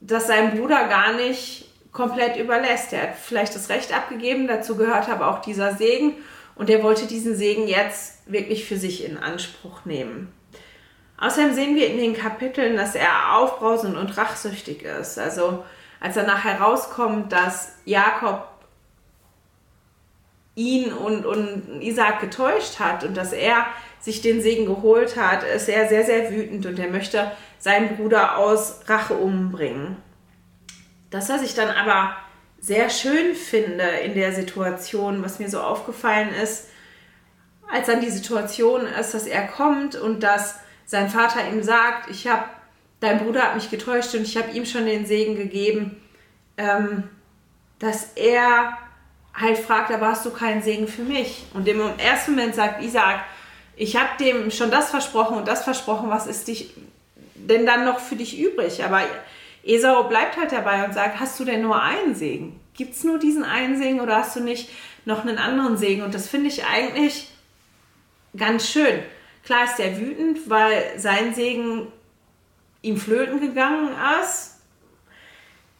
dass 0.00 0.26
sein 0.26 0.56
Bruder 0.56 0.86
gar 0.88 1.12
nicht 1.12 1.66
komplett 1.92 2.36
überlässt. 2.36 2.92
Er 2.92 3.02
hat 3.02 3.16
vielleicht 3.16 3.54
das 3.54 3.68
Recht 3.68 3.94
abgegeben, 3.94 4.46
dazu 4.46 4.76
gehört 4.76 5.08
aber 5.08 5.28
auch 5.28 5.40
dieser 5.40 5.74
Segen 5.74 6.14
und 6.54 6.70
er 6.70 6.82
wollte 6.82 7.06
diesen 7.06 7.34
Segen 7.34 7.66
jetzt 7.66 8.30
wirklich 8.30 8.64
für 8.64 8.76
sich 8.76 9.04
in 9.04 9.18
Anspruch 9.18 9.84
nehmen. 9.84 10.32
Außerdem 11.20 11.54
sehen 11.54 11.76
wir 11.76 11.86
in 11.86 11.98
den 11.98 12.14
Kapiteln, 12.14 12.76
dass 12.76 12.94
er 12.94 13.36
aufbrausend 13.36 13.96
und 13.96 14.16
rachsüchtig 14.16 14.82
ist. 14.82 15.18
Also 15.18 15.64
als 16.00 16.16
er 16.16 16.24
nachher 16.24 16.60
rauskommt, 16.60 17.30
dass 17.30 17.74
Jakob 17.84 18.48
ihn 20.54 20.92
und, 20.92 21.26
und 21.26 21.82
Isaac 21.82 22.20
getäuscht 22.20 22.80
hat 22.80 23.04
und 23.04 23.16
dass 23.16 23.32
er 23.32 23.66
sich 24.00 24.22
den 24.22 24.40
Segen 24.40 24.64
geholt 24.64 25.16
hat, 25.16 25.44
ist 25.44 25.68
er 25.68 25.88
sehr, 25.88 26.04
sehr 26.04 26.30
wütend 26.30 26.64
und 26.64 26.78
er 26.78 26.88
möchte 26.88 27.30
seinen 27.58 27.96
Bruder 27.96 28.38
aus 28.38 28.80
Rache 28.86 29.14
umbringen. 29.14 29.98
Das, 31.10 31.28
was 31.28 31.42
ich 31.42 31.54
dann 31.54 31.68
aber 31.68 32.16
sehr 32.60 32.88
schön 32.88 33.34
finde 33.34 33.84
in 33.84 34.14
der 34.14 34.32
Situation, 34.32 35.22
was 35.22 35.38
mir 35.38 35.50
so 35.50 35.60
aufgefallen 35.60 36.30
ist, 36.42 36.68
als 37.70 37.86
dann 37.86 38.00
die 38.00 38.10
Situation 38.10 38.86
ist, 38.86 39.12
dass 39.12 39.26
er 39.26 39.46
kommt 39.46 39.96
und 39.96 40.22
dass 40.22 40.56
sein 40.90 41.08
Vater 41.08 41.48
ihm 41.48 41.62
sagt, 41.62 42.10
ich 42.10 42.26
habe, 42.26 42.46
dein 42.98 43.20
Bruder 43.20 43.42
hat 43.42 43.54
mich 43.54 43.70
getäuscht 43.70 44.12
und 44.16 44.22
ich 44.22 44.36
habe 44.36 44.50
ihm 44.50 44.66
schon 44.66 44.86
den 44.86 45.06
Segen 45.06 45.36
gegeben, 45.36 46.02
ähm, 46.56 47.04
dass 47.78 48.14
er 48.16 48.76
halt 49.32 49.58
fragt, 49.58 49.92
aber 49.92 50.08
hast 50.08 50.26
du 50.26 50.30
keinen 50.30 50.62
Segen 50.62 50.88
für 50.88 51.02
mich? 51.02 51.44
Und 51.54 51.68
im 51.68 51.80
ersten 51.96 52.32
Moment 52.32 52.56
sagt 52.56 52.82
Isaac, 52.82 53.20
ich 53.76 53.94
habe 53.94 54.08
dem 54.18 54.50
schon 54.50 54.72
das 54.72 54.90
versprochen 54.90 55.36
und 55.36 55.46
das 55.46 55.62
versprochen, 55.62 56.10
was 56.10 56.26
ist 56.26 56.48
dich 56.48 56.74
denn 57.36 57.66
dann 57.66 57.84
noch 57.84 58.00
für 58.00 58.16
dich 58.16 58.40
übrig? 58.40 58.82
Aber 58.82 59.02
Esau 59.62 60.08
bleibt 60.08 60.36
halt 60.38 60.50
dabei 60.50 60.84
und 60.84 60.92
sagt, 60.92 61.20
hast 61.20 61.38
du 61.38 61.44
denn 61.44 61.62
nur 61.62 61.80
einen 61.80 62.16
Segen? 62.16 62.58
Gibt 62.74 62.94
es 62.94 63.04
nur 63.04 63.20
diesen 63.20 63.44
einen 63.44 63.78
Segen 63.80 64.00
oder 64.00 64.16
hast 64.16 64.34
du 64.34 64.40
nicht 64.40 64.70
noch 65.04 65.24
einen 65.24 65.38
anderen 65.38 65.76
Segen? 65.76 66.02
Und 66.02 66.16
das 66.16 66.28
finde 66.28 66.48
ich 66.48 66.64
eigentlich 66.66 67.28
ganz 68.36 68.68
schön. 68.68 69.04
Klar 69.50 69.64
ist 69.64 69.80
er 69.80 69.98
wütend, 69.98 70.48
weil 70.48 70.96
sein 70.96 71.34
Segen 71.34 71.88
ihm 72.82 72.96
flöten 72.96 73.40
gegangen 73.40 73.88
ist. 74.22 74.60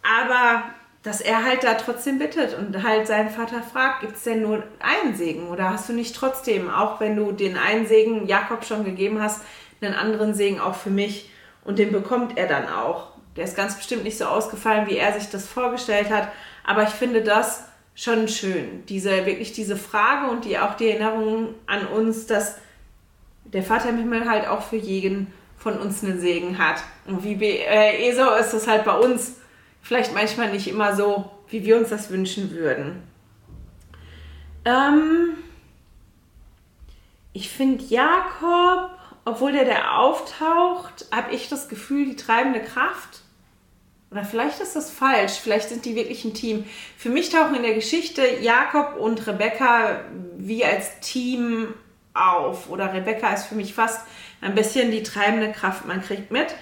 Aber 0.03 0.65
dass 1.05 1.21
er 1.21 1.45
halt 1.45 1.63
da 1.63 1.75
trotzdem 1.75 2.19
bittet 2.19 2.59
und 2.59 2.83
halt 2.83 3.07
seinen 3.07 3.31
Vater 3.31 3.63
fragt, 3.63 4.01
gibt 4.01 4.17
es 4.17 4.25
denn 4.25 4.43
nur 4.43 4.65
einen 4.81 5.15
Segen 5.15 5.51
oder 5.51 5.71
hast 5.71 5.89
du 5.89 5.93
nicht 5.93 6.17
trotzdem, 6.17 6.69
auch 6.69 6.99
wenn 6.99 7.15
du 7.15 7.31
den 7.31 7.57
einen 7.57 7.87
Segen 7.87 8.27
Jakob 8.27 8.65
schon 8.65 8.85
gegeben 8.85 9.23
hast, 9.23 9.43
einen 9.81 9.95
anderen 9.95 10.35
Segen 10.35 10.59
auch 10.59 10.75
für 10.75 10.91
mich 10.91 11.31
und 11.63 11.79
den 11.79 11.93
bekommt 11.93 12.37
er 12.37 12.49
dann 12.49 12.69
auch. 12.69 13.13
Der 13.37 13.45
ist 13.45 13.57
ganz 13.57 13.77
bestimmt 13.77 14.03
nicht 14.03 14.19
so 14.19 14.25
ausgefallen, 14.25 14.89
wie 14.89 14.97
er 14.97 15.13
sich 15.13 15.31
das 15.31 15.47
vorgestellt 15.47 16.11
hat, 16.11 16.33
aber 16.65 16.83
ich 16.83 16.91
finde 16.91 17.23
das 17.23 17.69
schon 17.95 18.27
schön, 18.27 18.85
diese 18.87 19.27
wirklich 19.27 19.53
diese 19.53 19.77
Frage 19.77 20.29
und 20.29 20.45
die 20.45 20.59
auch 20.59 20.75
die 20.75 20.91
Erinnerung 20.91 21.55
an 21.69 21.87
uns, 21.87 22.27
dass 22.27 22.57
der 23.53 23.63
Vater 23.63 23.91
im 23.91 23.99
Himmel 23.99 24.29
halt 24.29 24.47
auch 24.47 24.63
für 24.63 24.77
jeden 24.77 25.33
von 25.57 25.79
uns 25.79 26.03
einen 26.03 26.21
Segen 26.21 26.59
hat. 26.59 26.83
Und 27.07 27.23
wie 27.23 27.35
äh, 27.45 28.09
Esau 28.09 28.35
ist 28.37 28.55
es 28.55 28.67
halt 28.67 28.85
bei 28.85 28.97
uns 28.97 29.37
vielleicht 29.83 30.15
manchmal 30.15 30.51
nicht 30.51 30.69
immer 30.69 30.97
so, 30.97 31.31
wie 31.49 31.65
wir 31.65 31.77
uns 31.77 31.91
das 31.91 32.11
wünschen 32.11 32.51
würden. 32.53 33.03
Ähm, 34.65 35.37
ich 37.33 37.51
finde 37.51 37.85
Jakob, 37.85 38.91
obwohl 39.25 39.53
der 39.53 39.65
der 39.65 39.99
auftaucht, 39.99 41.07
habe 41.13 41.33
ich 41.33 41.49
das 41.49 41.69
Gefühl, 41.69 42.07
die 42.07 42.17
treibende 42.17 42.61
Kraft. 42.61 43.23
Oder 44.11 44.25
vielleicht 44.25 44.61
ist 44.61 44.75
das 44.75 44.91
falsch, 44.91 45.35
vielleicht 45.35 45.69
sind 45.69 45.85
die 45.85 45.95
wirklich 45.95 46.25
ein 46.25 46.35
Team. 46.35 46.65
Für 46.97 47.11
mich 47.11 47.31
tauchen 47.31 47.55
in 47.55 47.63
der 47.63 47.75
Geschichte 47.75 48.23
Jakob 48.41 48.97
und 48.99 49.25
Rebecca 49.27 50.01
wie 50.37 50.65
als 50.65 50.99
Team 51.01 51.75
auf. 52.21 52.71
Oder 52.71 52.93
Rebecca 52.93 53.33
ist 53.33 53.47
für 53.47 53.55
mich 53.55 53.75
fast 53.75 54.07
ein 54.41 54.55
bisschen 54.55 54.91
die 54.91 55.03
treibende 55.03 55.53
Kraft. 55.53 55.87
Man 55.87 56.03
kriegt 56.03 56.31
mit, 56.31 56.55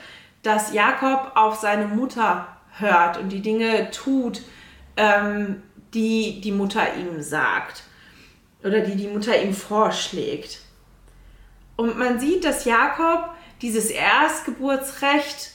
dass 0.42 0.72
Jakob 0.72 1.32
auf 1.34 1.56
seine 1.56 1.86
Mutter 1.86 2.46
hört 2.78 3.18
und 3.18 3.30
die 3.30 3.42
Dinge 3.42 3.90
tut, 3.90 4.42
ähm, 4.96 5.62
die 5.94 6.40
die 6.40 6.52
Mutter 6.52 6.94
ihm 6.94 7.22
sagt 7.22 7.82
oder 8.62 8.80
die 8.80 8.96
die 8.96 9.08
Mutter 9.08 9.40
ihm 9.40 9.54
vorschlägt. 9.54 10.60
Und 11.76 11.98
man 11.98 12.18
sieht, 12.18 12.44
dass 12.44 12.64
Jakob 12.64 13.30
dieses 13.62 13.90
Erstgeburtsrecht 13.90 15.52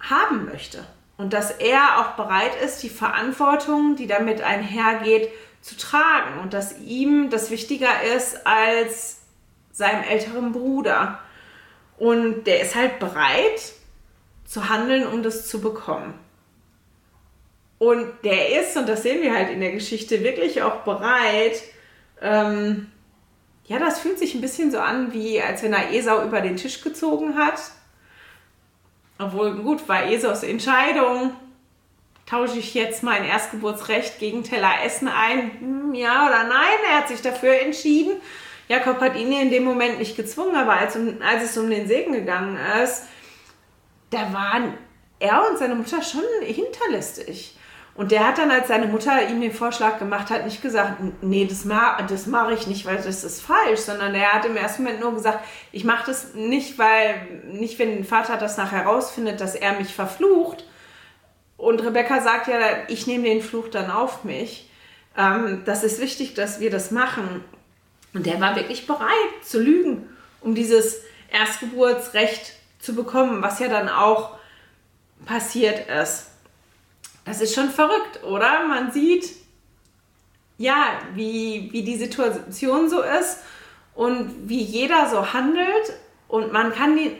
haben 0.00 0.46
möchte 0.46 0.84
und 1.16 1.32
dass 1.32 1.50
er 1.50 2.00
auch 2.00 2.16
bereit 2.16 2.52
ist, 2.64 2.82
die 2.82 2.88
Verantwortung, 2.88 3.96
die 3.96 4.06
damit 4.06 4.40
einhergeht, 4.40 5.28
zu 5.60 5.76
tragen 5.76 6.40
und 6.40 6.54
dass 6.54 6.78
ihm 6.78 7.30
das 7.30 7.50
wichtiger 7.50 8.02
ist 8.16 8.46
als 8.46 9.20
seinem 9.72 10.02
älteren 10.02 10.52
Bruder. 10.52 11.20
Und 11.98 12.44
der 12.44 12.62
ist 12.62 12.74
halt 12.74 12.98
bereit, 12.98 13.74
zu 14.46 14.68
handeln, 14.68 15.06
um 15.06 15.22
das 15.22 15.46
zu 15.46 15.60
bekommen. 15.60 16.14
Und 17.78 18.12
der 18.24 18.60
ist, 18.60 18.76
und 18.76 18.88
das 18.88 19.02
sehen 19.02 19.22
wir 19.22 19.34
halt 19.34 19.50
in 19.50 19.60
der 19.60 19.72
Geschichte, 19.72 20.22
wirklich 20.22 20.62
auch 20.62 20.82
bereit. 20.82 21.62
Ähm, 22.20 22.90
ja, 23.66 23.78
das 23.78 24.00
fühlt 24.00 24.18
sich 24.18 24.34
ein 24.34 24.40
bisschen 24.40 24.70
so 24.70 24.80
an, 24.80 25.12
wie 25.12 25.40
als 25.40 25.62
wenn 25.62 25.72
er 25.72 25.92
Esau 25.92 26.24
über 26.24 26.40
den 26.40 26.56
Tisch 26.56 26.82
gezogen 26.82 27.36
hat. 27.36 27.60
Obwohl, 29.18 29.54
gut, 29.62 29.88
war 29.88 30.10
Esaus 30.10 30.42
Entscheidung. 30.42 31.32
Tausche 32.30 32.60
ich 32.60 32.74
jetzt 32.74 33.02
mein 33.02 33.24
Erstgeburtsrecht 33.24 34.20
gegen 34.20 34.44
Teller 34.44 34.84
Essen 34.84 35.08
ein? 35.08 35.50
Hm, 35.58 35.94
ja 35.94 36.26
oder 36.26 36.44
nein? 36.44 36.78
Er 36.88 36.98
hat 36.98 37.08
sich 37.08 37.20
dafür 37.20 37.60
entschieden. 37.60 38.12
Jakob 38.68 39.00
hat 39.00 39.16
ihn 39.16 39.32
in 39.32 39.50
dem 39.50 39.64
Moment 39.64 39.98
nicht 39.98 40.16
gezwungen, 40.16 40.54
aber 40.54 40.74
als, 40.74 40.96
als 40.96 41.42
es 41.42 41.58
um 41.58 41.68
den 41.68 41.88
Segen 41.88 42.12
gegangen 42.12 42.56
ist, 42.84 43.02
da 44.10 44.32
waren 44.32 44.74
er 45.18 45.50
und 45.50 45.58
seine 45.58 45.74
Mutter 45.74 46.02
schon 46.02 46.22
hinterlistig. 46.42 47.56
Und 47.96 48.12
der 48.12 48.28
hat 48.28 48.38
dann, 48.38 48.52
als 48.52 48.68
seine 48.68 48.86
Mutter 48.86 49.28
ihm 49.28 49.40
den 49.40 49.52
Vorschlag 49.52 49.98
gemacht 49.98 50.30
hat, 50.30 50.44
nicht 50.44 50.62
gesagt, 50.62 50.98
nee, 51.22 51.46
das, 51.46 51.64
ma 51.64 52.00
das 52.02 52.26
mache 52.26 52.54
ich 52.54 52.68
nicht, 52.68 52.86
weil 52.86 52.96
das 52.96 53.24
ist 53.24 53.42
falsch, 53.42 53.80
sondern 53.80 54.14
er 54.14 54.34
hat 54.34 54.44
im 54.44 54.56
ersten 54.56 54.84
Moment 54.84 55.00
nur 55.00 55.14
gesagt, 55.14 55.40
ich 55.72 55.84
mache 55.84 56.06
das 56.06 56.34
nicht, 56.34 56.78
weil, 56.78 57.42
nicht 57.50 57.80
wenn 57.80 58.04
Vater 58.04 58.36
das 58.36 58.56
nachher 58.56 58.84
herausfindet, 58.84 59.40
dass 59.40 59.56
er 59.56 59.72
mich 59.72 59.92
verflucht. 59.92 60.64
Und 61.60 61.82
Rebecca 61.82 62.22
sagt 62.22 62.48
ja, 62.48 62.58
ich 62.88 63.06
nehme 63.06 63.24
den 63.24 63.42
Fluch 63.42 63.68
dann 63.68 63.90
auf 63.90 64.24
mich. 64.24 64.70
Ähm, 65.16 65.62
das 65.66 65.84
ist 65.84 66.00
wichtig, 66.00 66.32
dass 66.32 66.58
wir 66.58 66.70
das 66.70 66.90
machen. 66.90 67.44
Und 68.14 68.24
der 68.24 68.40
war 68.40 68.56
wirklich 68.56 68.86
bereit 68.86 69.44
zu 69.44 69.60
lügen, 69.60 70.08
um 70.40 70.54
dieses 70.54 71.02
Erstgeburtsrecht 71.30 72.54
zu 72.78 72.94
bekommen, 72.94 73.42
was 73.42 73.58
ja 73.58 73.68
dann 73.68 73.90
auch 73.90 74.38
passiert 75.26 75.86
ist. 75.90 76.28
Das 77.26 77.42
ist 77.42 77.54
schon 77.54 77.68
verrückt, 77.68 78.24
oder? 78.24 78.66
Man 78.66 78.90
sieht, 78.90 79.30
ja, 80.56 80.98
wie, 81.14 81.68
wie 81.72 81.82
die 81.82 81.98
Situation 81.98 82.88
so 82.88 83.02
ist 83.02 83.40
und 83.94 84.48
wie 84.48 84.62
jeder 84.62 85.10
so 85.10 85.34
handelt. 85.34 85.92
Und 86.26 86.52
man 86.52 86.72
kann 86.72 86.96
die, 86.96 87.18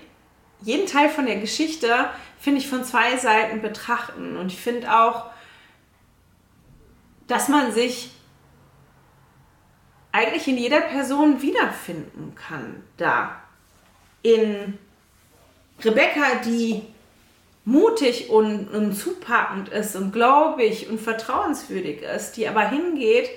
jeden 0.63 0.87
Teil 0.87 1.09
von 1.09 1.27
der 1.27 1.37
Geschichte, 1.37 2.11
finde 2.39 2.61
ich, 2.61 2.69
von 2.69 2.85
zwei 2.85 3.17
Seiten 3.17 3.63
betrachten. 3.63 4.37
Und 4.37 4.53
ich 4.53 4.61
finde 4.61 4.95
auch, 4.95 5.27
dass 7.27 7.49
man 7.49 7.73
sich 7.73 8.11
eigentlich 10.13 10.49
in 10.49 10.59
jeder 10.59 10.81
Person 10.81 11.43
wiederfinden 11.43 12.35
kann 12.35 12.83
da. 12.97 13.41
In 14.23 14.79
Rebecca, 15.83 16.37
die 16.45 16.83
mutig 17.65 18.31
und, 18.31 18.69
und 18.69 18.95
zupackend 18.95 19.69
ist 19.69 19.95
und 19.97 20.13
glaubig 20.13 20.89
und 20.91 21.01
vertrauenswürdig 21.01 22.03
ist, 22.03 22.33
die 22.33 22.49
aber 22.49 22.69
hingeht 22.69 23.31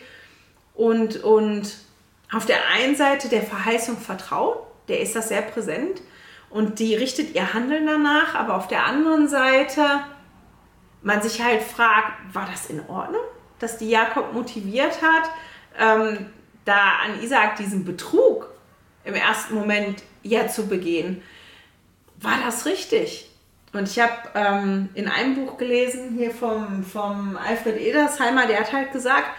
und, 0.73 1.23
und 1.23 1.75
auf 2.31 2.45
der 2.45 2.67
einen 2.73 2.95
Seite 2.95 3.29
der 3.29 3.43
Verheißung 3.43 3.97
vertraut, 3.97 4.65
der 4.87 5.01
ist 5.01 5.15
das 5.15 5.29
sehr 5.29 5.43
präsent 5.43 6.01
und 6.53 6.77
die 6.77 6.93
richtet 6.93 7.33
ihr 7.33 7.55
Handeln 7.55 7.87
danach, 7.87 8.35
aber 8.35 8.55
auf 8.55 8.67
der 8.67 8.85
anderen 8.85 9.27
Seite 9.27 9.81
man 11.01 11.19
sich 11.19 11.41
halt 11.41 11.63
fragt, 11.63 12.13
war 12.31 12.47
das 12.49 12.69
in 12.69 12.79
Ordnung, 12.87 13.23
dass 13.57 13.77
die 13.77 13.89
Jakob 13.89 14.33
motiviert 14.33 15.01
hat, 15.01 15.29
ähm, 15.79 16.27
da 16.63 16.99
an 17.03 17.21
Isaac 17.23 17.55
diesen 17.55 17.83
Betrug 17.83 18.49
im 19.03 19.15
ersten 19.15 19.55
Moment 19.55 20.03
ja 20.21 20.47
zu 20.47 20.67
begehen? 20.67 21.23
War 22.21 22.37
das 22.45 22.67
richtig? 22.67 23.31
Und 23.73 23.89
ich 23.89 23.99
habe 23.99 24.13
ähm, 24.35 24.89
in 24.93 25.07
einem 25.07 25.33
Buch 25.33 25.57
gelesen, 25.57 26.15
hier 26.15 26.29
vom, 26.29 26.83
vom 26.83 27.35
Alfred 27.35 27.81
Edersheimer, 27.81 28.45
der 28.45 28.59
hat 28.59 28.71
halt 28.71 28.91
gesagt, 28.91 29.29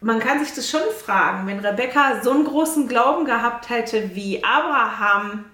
man 0.00 0.18
kann 0.18 0.44
sich 0.44 0.52
das 0.52 0.68
schon 0.68 0.82
fragen, 1.04 1.46
wenn 1.46 1.60
Rebecca 1.60 2.20
so 2.22 2.32
einen 2.32 2.44
großen 2.44 2.88
Glauben 2.88 3.24
gehabt 3.24 3.70
hätte 3.70 4.16
wie 4.16 4.42
Abraham, 4.42 5.44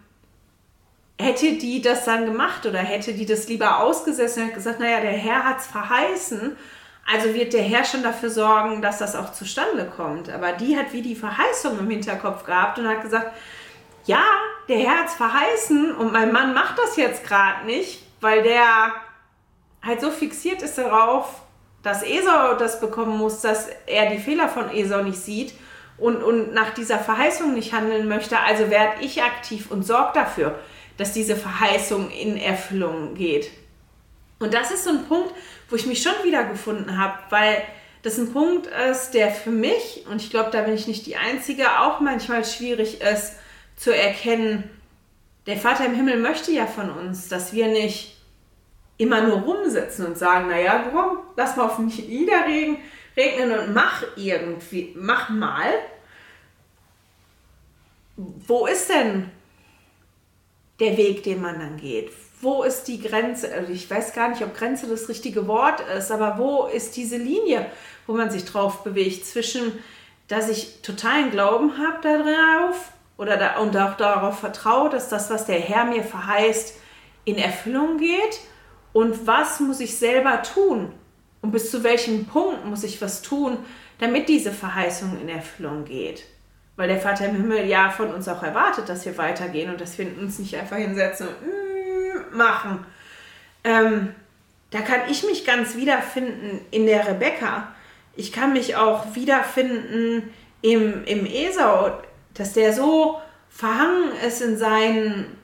hätte 1.21 1.53
die 1.53 1.83
das 1.83 2.05
dann 2.05 2.25
gemacht 2.25 2.67
oder 2.67 2.79
hätte 2.79 3.13
die 3.13 3.27
das 3.27 3.49
lieber 3.49 3.81
ausgesessen 3.81 4.45
und 4.45 4.55
gesagt, 4.55 4.81
naja, 4.81 5.01
der 5.01 5.13
Herr 5.13 5.45
hat 5.45 5.59
es 5.59 5.67
verheißen, 5.67 6.57
also 7.13 7.35
wird 7.35 7.53
der 7.53 7.63
Herr 7.63 7.85
schon 7.85 8.03
dafür 8.03 8.31
sorgen, 8.31 8.83
dass 8.83 8.99
das 8.99 9.17
auch 9.17 9.33
zustande 9.33 9.85
kommt. 9.97 10.31
Aber 10.31 10.53
die 10.53 10.77
hat 10.77 10.93
wie 10.93 11.03
die 11.03 11.17
Verheißung 11.17 11.79
im 11.79 11.91
Hinterkopf 11.91 12.45
gehabt 12.45 12.79
und 12.79 12.89
hat 12.89 13.03
gesagt, 13.03 13.33
ja, 14.07 14.23
der 14.69 14.79
Herr 14.79 14.99
hat 15.01 15.09
es 15.09 15.15
verheißen 15.15 15.95
und 15.95 16.13
mein 16.13 16.33
Mann 16.33 16.55
macht 16.55 16.79
das 16.79 16.97
jetzt 16.97 17.25
gerade 17.25 17.67
nicht, 17.67 18.03
weil 18.21 18.43
der 18.43 18.93
halt 19.83 20.01
so 20.01 20.11
fixiert 20.11 20.63
ist 20.63 20.79
darauf, 20.79 21.43
dass 21.83 22.03
Esau 22.03 22.55
das 22.59 22.81
bekommen 22.81 23.17
muss, 23.17 23.41
dass 23.41 23.69
er 23.87 24.11
die 24.11 24.19
Fehler 24.19 24.49
von 24.49 24.71
Esau 24.71 25.03
nicht 25.03 25.19
sieht 25.19 25.55
und, 25.97 26.23
und 26.23 26.53
nach 26.53 26.71
dieser 26.71 26.99
Verheißung 26.99 27.55
nicht 27.55 27.73
handeln 27.73 28.09
möchte. 28.09 28.39
Also 28.39 28.71
werde 28.71 29.03
ich 29.03 29.23
aktiv 29.23 29.71
und 29.71 29.83
sorge 29.83 30.13
dafür, 30.15 30.59
dass 31.01 31.15
diese 31.15 31.35
Verheißung 31.35 32.11
in 32.11 32.37
Erfüllung 32.37 33.15
geht. 33.15 33.51
Und 34.39 34.53
das 34.53 34.71
ist 34.71 34.85
so 34.85 34.91
ein 34.91 35.07
Punkt, 35.07 35.33
wo 35.71 35.77
ich 35.77 35.87
mich 35.87 36.03
schon 36.03 36.13
wiedergefunden 36.25 36.99
habe, 36.99 37.19
weil 37.31 37.63
das 38.03 38.19
ein 38.19 38.35
Punkt 38.35 38.67
ist, 38.91 39.13
der 39.13 39.31
für 39.31 39.51
mich, 39.51 40.05
und 40.11 40.21
ich 40.21 40.29
glaube, 40.29 40.51
da 40.51 40.61
bin 40.61 40.75
ich 40.75 40.87
nicht 40.87 41.07
die 41.07 41.17
Einzige, 41.17 41.81
auch 41.81 42.01
manchmal 42.01 42.45
schwierig 42.45 43.01
ist, 43.01 43.37
zu 43.77 43.97
erkennen, 43.97 44.69
der 45.47 45.57
Vater 45.57 45.87
im 45.87 45.95
Himmel 45.95 46.19
möchte 46.19 46.53
ja 46.53 46.67
von 46.67 46.91
uns, 46.91 47.29
dass 47.29 47.55
wir 47.55 47.69
nicht 47.69 48.19
immer 48.99 49.23
nur 49.23 49.39
rumsitzen 49.39 50.05
und 50.05 50.19
sagen, 50.19 50.51
naja, 50.51 50.85
komm, 50.93 51.21
lass 51.35 51.57
mal 51.57 51.65
auf 51.65 51.79
mich 51.79 52.07
niederregen, 52.07 52.77
regnen 53.17 53.59
und 53.59 53.73
mach 53.73 54.05
irgendwie, 54.17 54.95
mach 54.99 55.31
mal. 55.31 55.73
Wo 58.19 58.67
ist 58.67 58.91
denn 58.91 59.31
der 60.81 60.97
Weg, 60.97 61.23
den 61.23 61.41
man 61.41 61.59
dann 61.59 61.77
geht? 61.77 62.11
Wo 62.41 62.63
ist 62.63 62.85
die 62.85 63.01
Grenze? 63.01 63.53
Also 63.53 63.73
ich 63.73 63.89
weiß 63.91 64.15
gar 64.15 64.31
nicht, 64.31 64.43
ob 64.43 64.57
Grenze 64.57 64.87
das 64.87 65.09
richtige 65.09 65.47
Wort 65.47 65.81
ist, 65.97 66.11
aber 66.11 66.39
wo 66.39 66.67
ist 66.67 66.97
diese 66.97 67.19
Linie, 67.19 67.67
wo 68.07 68.15
man 68.15 68.31
sich 68.31 68.47
drauf 68.47 68.83
bewegt 68.83 69.27
zwischen, 69.27 69.79
dass 70.29 70.49
ich 70.49 70.81
totalen 70.83 71.31
Glauben 71.31 71.77
habe 71.77 72.01
darauf 72.03 72.93
oder 73.19 73.37
da, 73.37 73.59
und 73.59 73.77
auch 73.77 73.97
darauf 73.97 74.41
vertraue, 74.41 74.89
dass 74.89 75.11
das, 75.11 75.29
was 75.29 75.45
der 75.45 75.61
Herr 75.61 75.85
mir 75.85 76.03
verheißt, 76.03 76.75
in 77.27 77.37
Erfüllung 77.37 77.99
geht 77.99 78.41
und 78.95 79.27
was 79.27 79.61
muss 79.61 79.81
ich 79.81 79.99
selber 79.99 80.43
tun 80.43 80.93
und 81.43 81.51
bis 81.53 81.71
zu 81.71 81.85
welchem 81.85 82.25
Punkt 82.25 82.65
muss 82.65 82.85
ich 82.85 83.01
was 83.03 83.23
tun, 83.23 83.59
damit 83.99 84.29
diese 84.29 84.53
Verheißung 84.53 85.21
in 85.21 85.29
Erfüllung 85.29 85.85
geht. 85.85 86.25
Weil 86.81 86.89
der 86.89 86.99
Vater 86.99 87.27
im 87.27 87.37
Himmel 87.37 87.67
ja 87.67 87.91
von 87.91 88.11
uns 88.11 88.27
auch 88.27 88.43
erwartet, 88.43 88.89
dass 88.89 89.05
wir 89.05 89.19
weitergehen 89.19 89.69
und 89.69 89.83
dass 89.83 89.99
wir 89.99 90.07
uns 90.19 90.39
nicht 90.39 90.57
einfach 90.57 90.79
hinsetzen 90.79 91.29
und 91.29 92.33
mm, 92.33 92.39
machen. 92.39 92.87
Ähm, 93.65 94.15
da 94.71 94.81
kann 94.81 95.01
ich 95.11 95.23
mich 95.25 95.45
ganz 95.45 95.77
wiederfinden 95.77 96.59
in 96.71 96.87
der 96.87 97.07
Rebecca. 97.07 97.75
Ich 98.17 98.33
kann 98.33 98.55
mich 98.55 98.77
auch 98.77 99.15
wiederfinden 99.15 100.33
im, 100.63 101.05
im 101.05 101.27
Esau, 101.27 102.01
dass 102.33 102.55
der 102.55 102.73
so 102.73 103.21
verhangen 103.51 104.13
ist 104.27 104.41
in, 104.41 104.57
seinen, 104.57 105.37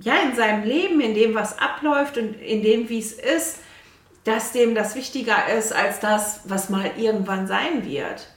ja, 0.00 0.16
in 0.16 0.36
seinem 0.36 0.64
Leben, 0.64 1.00
in 1.00 1.14
dem, 1.14 1.34
was 1.34 1.58
abläuft 1.58 2.18
und 2.18 2.34
in 2.42 2.62
dem, 2.62 2.90
wie 2.90 2.98
es 2.98 3.12
ist, 3.14 3.60
dass 4.24 4.52
dem 4.52 4.74
das 4.74 4.96
wichtiger 4.96 5.48
ist 5.48 5.72
als 5.72 5.98
das, 6.00 6.40
was 6.44 6.68
mal 6.68 6.90
irgendwann 6.98 7.46
sein 7.46 7.86
wird. 7.86 8.28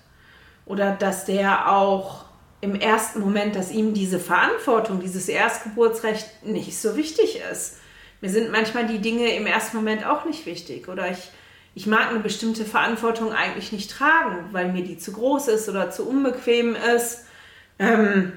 Oder 0.65 0.91
dass 0.91 1.25
der 1.25 1.71
auch 1.71 2.25
im 2.61 2.75
ersten 2.75 3.19
Moment, 3.19 3.55
dass 3.55 3.71
ihm 3.71 3.93
diese 3.93 4.19
Verantwortung, 4.19 5.01
dieses 5.01 5.27
Erstgeburtsrecht 5.27 6.45
nicht 6.45 6.77
so 6.77 6.95
wichtig 6.95 7.41
ist. 7.51 7.79
Mir 8.21 8.29
sind 8.29 8.51
manchmal 8.51 8.85
die 8.85 8.99
Dinge 8.99 9.35
im 9.35 9.47
ersten 9.47 9.77
Moment 9.77 10.05
auch 10.05 10.25
nicht 10.25 10.45
wichtig. 10.45 10.87
Oder 10.87 11.09
ich, 11.09 11.31
ich 11.73 11.87
mag 11.87 12.09
eine 12.09 12.19
bestimmte 12.19 12.63
Verantwortung 12.63 13.33
eigentlich 13.33 13.71
nicht 13.71 13.89
tragen, 13.89 14.49
weil 14.51 14.71
mir 14.71 14.83
die 14.83 14.97
zu 14.97 15.11
groß 15.11 15.47
ist 15.47 15.67
oder 15.69 15.89
zu 15.89 16.07
unbequem 16.07 16.75
ist. 16.95 17.25
Ähm, 17.79 18.33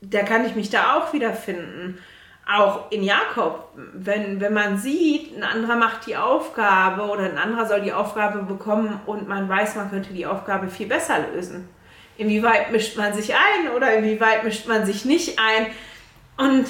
da 0.00 0.22
kann 0.22 0.44
ich 0.44 0.56
mich 0.56 0.68
da 0.68 0.96
auch 0.96 1.12
wiederfinden. 1.12 1.98
Auch 2.50 2.90
in 2.90 3.02
Jakob, 3.02 3.68
wenn, 3.74 4.40
wenn 4.40 4.54
man 4.54 4.78
sieht, 4.78 5.36
ein 5.36 5.42
anderer 5.42 5.76
macht 5.76 6.06
die 6.06 6.16
Aufgabe 6.16 7.02
oder 7.02 7.24
ein 7.24 7.36
anderer 7.36 7.66
soll 7.66 7.82
die 7.82 7.92
Aufgabe 7.92 8.42
bekommen 8.42 9.00
und 9.04 9.28
man 9.28 9.48
weiß, 9.48 9.76
man 9.76 9.90
könnte 9.90 10.14
die 10.14 10.24
Aufgabe 10.24 10.68
viel 10.68 10.86
besser 10.86 11.18
lösen. 11.30 11.68
Inwieweit 12.16 12.72
mischt 12.72 12.96
man 12.96 13.12
sich 13.12 13.34
ein 13.34 13.70
oder 13.76 13.94
inwieweit 13.94 14.44
mischt 14.44 14.66
man 14.66 14.86
sich 14.86 15.04
nicht 15.04 15.38
ein? 15.38 15.66
Und 16.38 16.66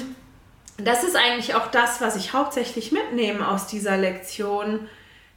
das 0.77 1.03
ist 1.03 1.15
eigentlich 1.15 1.55
auch 1.55 1.67
das, 1.67 2.01
was 2.01 2.17
ich 2.17 2.33
hauptsächlich 2.33 2.91
mitnehme 2.91 3.47
aus 3.47 3.67
dieser 3.67 3.95
Lektion, 3.95 4.89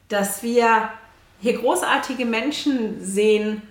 dass 0.08 0.42
wir 0.42 0.90
hier 1.40 1.58
großartige 1.58 2.24
Menschen 2.24 3.04
sehen 3.04 3.62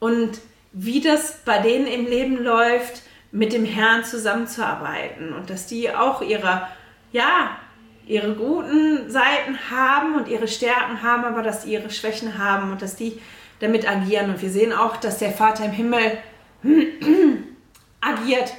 und 0.00 0.40
wie 0.72 1.00
das 1.00 1.38
bei 1.44 1.58
denen 1.58 1.86
im 1.86 2.06
Leben 2.06 2.42
läuft, 2.42 3.02
mit 3.30 3.52
dem 3.52 3.64
Herrn 3.64 4.04
zusammenzuarbeiten 4.04 5.32
und 5.32 5.50
dass 5.50 5.66
die 5.66 5.94
auch 5.94 6.22
ihre, 6.22 6.68
ja, 7.12 7.58
ihre 8.06 8.34
guten 8.34 9.10
Seiten 9.10 9.58
haben 9.70 10.14
und 10.14 10.28
ihre 10.28 10.48
Stärken 10.48 11.02
haben, 11.02 11.24
aber 11.24 11.42
dass 11.42 11.64
die 11.64 11.72
ihre 11.72 11.90
Schwächen 11.90 12.38
haben 12.38 12.72
und 12.72 12.80
dass 12.80 12.96
die 12.96 13.20
damit 13.60 13.88
agieren. 13.88 14.30
Und 14.30 14.40
wir 14.40 14.50
sehen 14.50 14.72
auch, 14.72 14.96
dass 14.96 15.18
der 15.18 15.32
Vater 15.32 15.66
im 15.66 15.72
Himmel 15.72 16.18
agiert 18.00 18.54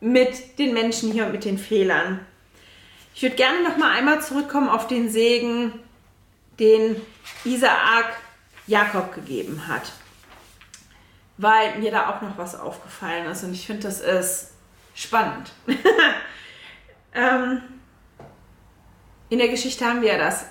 mit 0.00 0.58
den 0.58 0.74
Menschen 0.74 1.12
hier 1.12 1.26
und 1.26 1.32
mit 1.32 1.44
den 1.44 1.58
Fehlern. 1.58 2.20
Ich 3.14 3.22
würde 3.22 3.36
gerne 3.36 3.62
noch 3.62 3.76
mal 3.76 3.90
einmal 3.92 4.20
zurückkommen 4.20 4.68
auf 4.68 4.86
den 4.86 5.10
Segen, 5.10 5.72
den 6.58 6.96
Isaak 7.44 8.16
Jakob 8.66 9.14
gegeben 9.14 9.66
hat 9.66 9.92
weil 11.40 11.78
mir 11.78 11.90
da 11.90 12.10
auch 12.10 12.20
noch 12.20 12.36
was 12.36 12.58
aufgefallen 12.58 13.26
ist 13.26 13.44
und 13.44 13.54
ich 13.54 13.66
finde, 13.66 13.84
das 13.84 14.00
ist 14.00 14.52
spannend. 14.94 15.52
ähm, 17.14 17.62
in 19.30 19.38
der 19.38 19.48
Geschichte 19.48 19.86
haben 19.86 20.02
wir 20.02 20.18
das. 20.18 20.44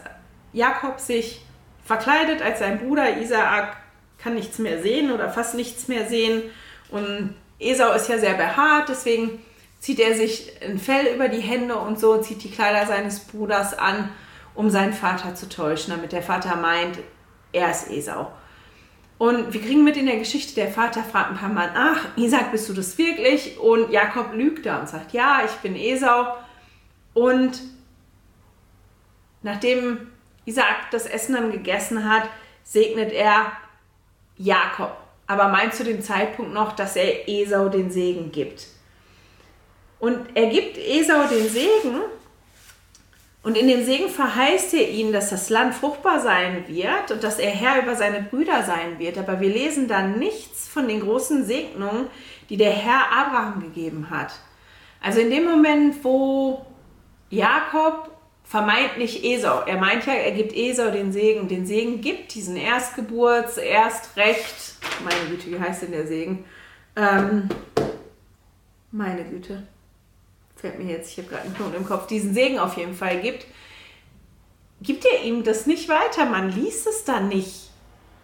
Jakob 0.52 1.00
sich 1.00 1.46
verkleidet 1.86 2.42
als 2.42 2.60
sein 2.60 2.80
Bruder. 2.80 3.18
Isaak 3.18 3.78
kann 4.18 4.34
nichts 4.34 4.58
mehr 4.58 4.82
sehen 4.82 5.12
oder 5.12 5.30
fast 5.30 5.54
nichts 5.54 5.88
mehr 5.88 6.08
sehen. 6.08 6.44
Und 6.90 7.36
Esau 7.60 7.92
ist 7.92 8.10
ja 8.10 8.18
sehr 8.18 8.34
behaart, 8.34 8.90
deswegen 8.90 9.44
zieht 9.80 10.00
er 10.00 10.16
sich 10.16 10.52
ein 10.64 10.80
Fell 10.80 11.14
über 11.14 11.30
die 11.30 11.42
Hände 11.42 11.76
und 11.76 12.00
so, 12.00 12.18
zieht 12.18 12.44
die 12.44 12.52
Kleider 12.52 12.88
seines 12.88 13.20
Bruders 13.20 13.78
an, 13.78 14.10
um 14.56 14.70
seinen 14.70 14.94
Vater 14.94 15.36
zu 15.36 15.48
täuschen, 15.48 15.94
damit 15.94 16.12
der 16.12 16.24
Vater 16.24 16.56
meint, 16.56 16.98
er 17.52 17.70
ist 17.70 17.90
Esau. 17.90 18.32
Und 19.20 19.52
wir 19.54 19.62
kriegen 19.62 19.84
mit 19.84 19.98
in 19.98 20.06
der 20.06 20.18
Geschichte, 20.18 20.56
der 20.56 20.72
Vater 20.72 21.04
fragt 21.04 21.32
ein 21.32 21.38
paar 21.38 21.50
Mal 21.50 21.70
ach, 21.76 22.08
Isaac, 22.16 22.52
bist 22.52 22.70
du 22.70 22.74
das 22.74 22.98
wirklich? 22.98 23.60
Und 23.60 23.92
Jakob 23.92 24.34
lügt 24.34 24.66
da 24.66 24.80
und 24.80 24.88
sagt, 24.88 25.12
ja, 25.12 25.42
ich 25.46 25.52
bin 25.58 25.76
Esau. 25.76 26.36
Und 27.14 27.60
nachdem 29.42 30.08
Isaac 30.46 30.90
das 30.92 31.06
Essen 31.06 31.36
dann 31.36 31.52
gegessen 31.52 32.10
hat, 32.10 32.30
segnet 32.64 33.12
er 33.12 33.52
Jakob. 34.38 34.96
Aber 35.28 35.50
meint 35.50 35.74
zu 35.74 35.84
dem 35.84 36.02
Zeitpunkt 36.02 36.54
noch, 36.54 36.72
dass 36.72 36.96
er 36.96 37.28
Esau 37.28 37.68
den 37.68 37.92
Segen 37.92 38.32
gibt. 38.32 38.68
Und 40.00 40.30
er 40.34 40.48
gibt 40.48 40.78
Esau 40.78 41.28
den 41.28 41.50
Segen 41.50 42.00
und 43.42 43.58
in 43.58 43.68
dem 43.68 43.86
Segen 43.86 44.10
verheißt 44.10 44.74
er 44.74 44.90
ihnen, 44.90 45.14
dass 45.14 45.30
das 45.30 45.50
Land 45.50 45.74
fruchtbar 45.74 46.20
sein 46.20 46.66
wird 46.68 47.12
und 47.12 47.24
dass 47.24 47.40
er 47.40 47.52
Herr 47.52 47.82
über 47.82 47.96
seine 47.96 48.22
Brüder 48.22 48.64
sein 48.64 49.00
wird. 49.00 49.18
Aber 49.18 49.40
wir 49.40 49.50
lesen 49.50 49.88
dann 49.88 50.20
nichts 50.20 50.68
von 50.68 50.90
den 50.90 51.00
großen 51.00 51.46
Segnungen, 51.46 52.08
die 52.50 52.58
der 52.58 52.72
Herr 52.72 53.12
Abraham 53.12 53.62
gegeben 53.62 54.10
hat. 54.10 54.34
Also 55.02 55.22
in 55.22 55.30
dem 55.30 55.46
Moment, 55.46 56.04
wo 56.04 56.66
Jakob 57.30 58.12
vermeintlich 58.44 59.24
Esau, 59.24 59.62
er 59.66 59.78
meint 59.78 60.06
ja, 60.06 60.14
er 60.14 60.32
gibt 60.32 60.54
Esau 60.54 60.92
den 60.92 61.14
Segen, 61.14 61.48
den 61.48 61.66
Segen 61.66 62.02
gibt 62.02 62.34
diesen 62.36 62.58
Erstgeburts, 62.58 63.58
Erstrecht, 63.58 64.76
meine 65.02 65.30
Güte, 65.30 65.50
wie 65.50 65.60
heißt 65.60 65.84
denn 65.84 65.92
der 65.92 66.08
Segen? 66.08 66.44
Ähm, 66.98 67.48
meine 68.92 69.24
Güte 69.24 69.64
fällt 70.60 70.80
mir 70.80 70.92
jetzt, 70.92 71.12
ich 71.12 71.18
habe 71.18 71.30
gerade 71.30 71.44
einen 71.44 71.56
Knoten 71.56 71.76
im 71.76 71.86
Kopf, 71.86 72.08
diesen 72.08 72.34
Segen 72.34 72.60
auf 72.60 72.78
jeden 72.78 72.94
Fall 72.94 73.20
gibt, 73.22 73.46
gibt 74.82 75.06
er 75.06 75.24
ihm 75.24 75.44
das 75.44 75.66
nicht 75.66 75.90
weiter. 75.90 76.26
Man 76.26 76.52
liest 76.52 76.88
es 76.88 77.04
dann 77.04 77.28
nicht. 77.28 77.70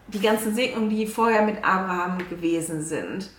Die 0.07 0.21
ganzen 0.21 0.53
Segnungen, 0.53 0.89
die 0.89 1.07
vorher 1.07 1.41
mit 1.41 1.57
Abraham 1.57 2.19
gewesen 2.29 2.83
sind. 2.83 3.29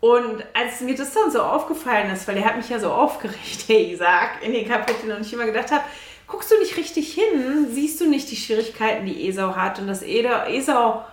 Und 0.00 0.44
als 0.54 0.80
mir 0.80 0.94
das 0.94 1.12
dann 1.12 1.30
so 1.30 1.42
aufgefallen 1.42 2.10
ist, 2.10 2.28
weil 2.28 2.36
er 2.36 2.44
hat 2.44 2.56
mich 2.56 2.68
ja 2.68 2.78
so 2.78 2.92
aufgeregt, 2.92 3.68
der 3.68 3.80
Isaac, 3.80 4.42
in 4.42 4.52
den 4.52 4.68
Kapiteln 4.68 5.16
und 5.16 5.22
ich 5.22 5.32
immer 5.32 5.46
gedacht 5.46 5.72
habe, 5.72 5.84
guckst 6.26 6.50
du 6.50 6.58
nicht 6.58 6.76
richtig 6.76 7.12
hin, 7.14 7.68
siehst 7.70 8.00
du 8.00 8.08
nicht 8.08 8.30
die 8.30 8.36
Schwierigkeiten, 8.36 9.06
die 9.06 9.28
Esau 9.28 9.56
hat 9.56 9.78
und 9.78 9.86
dass 9.86 10.02
Esau 10.02 11.04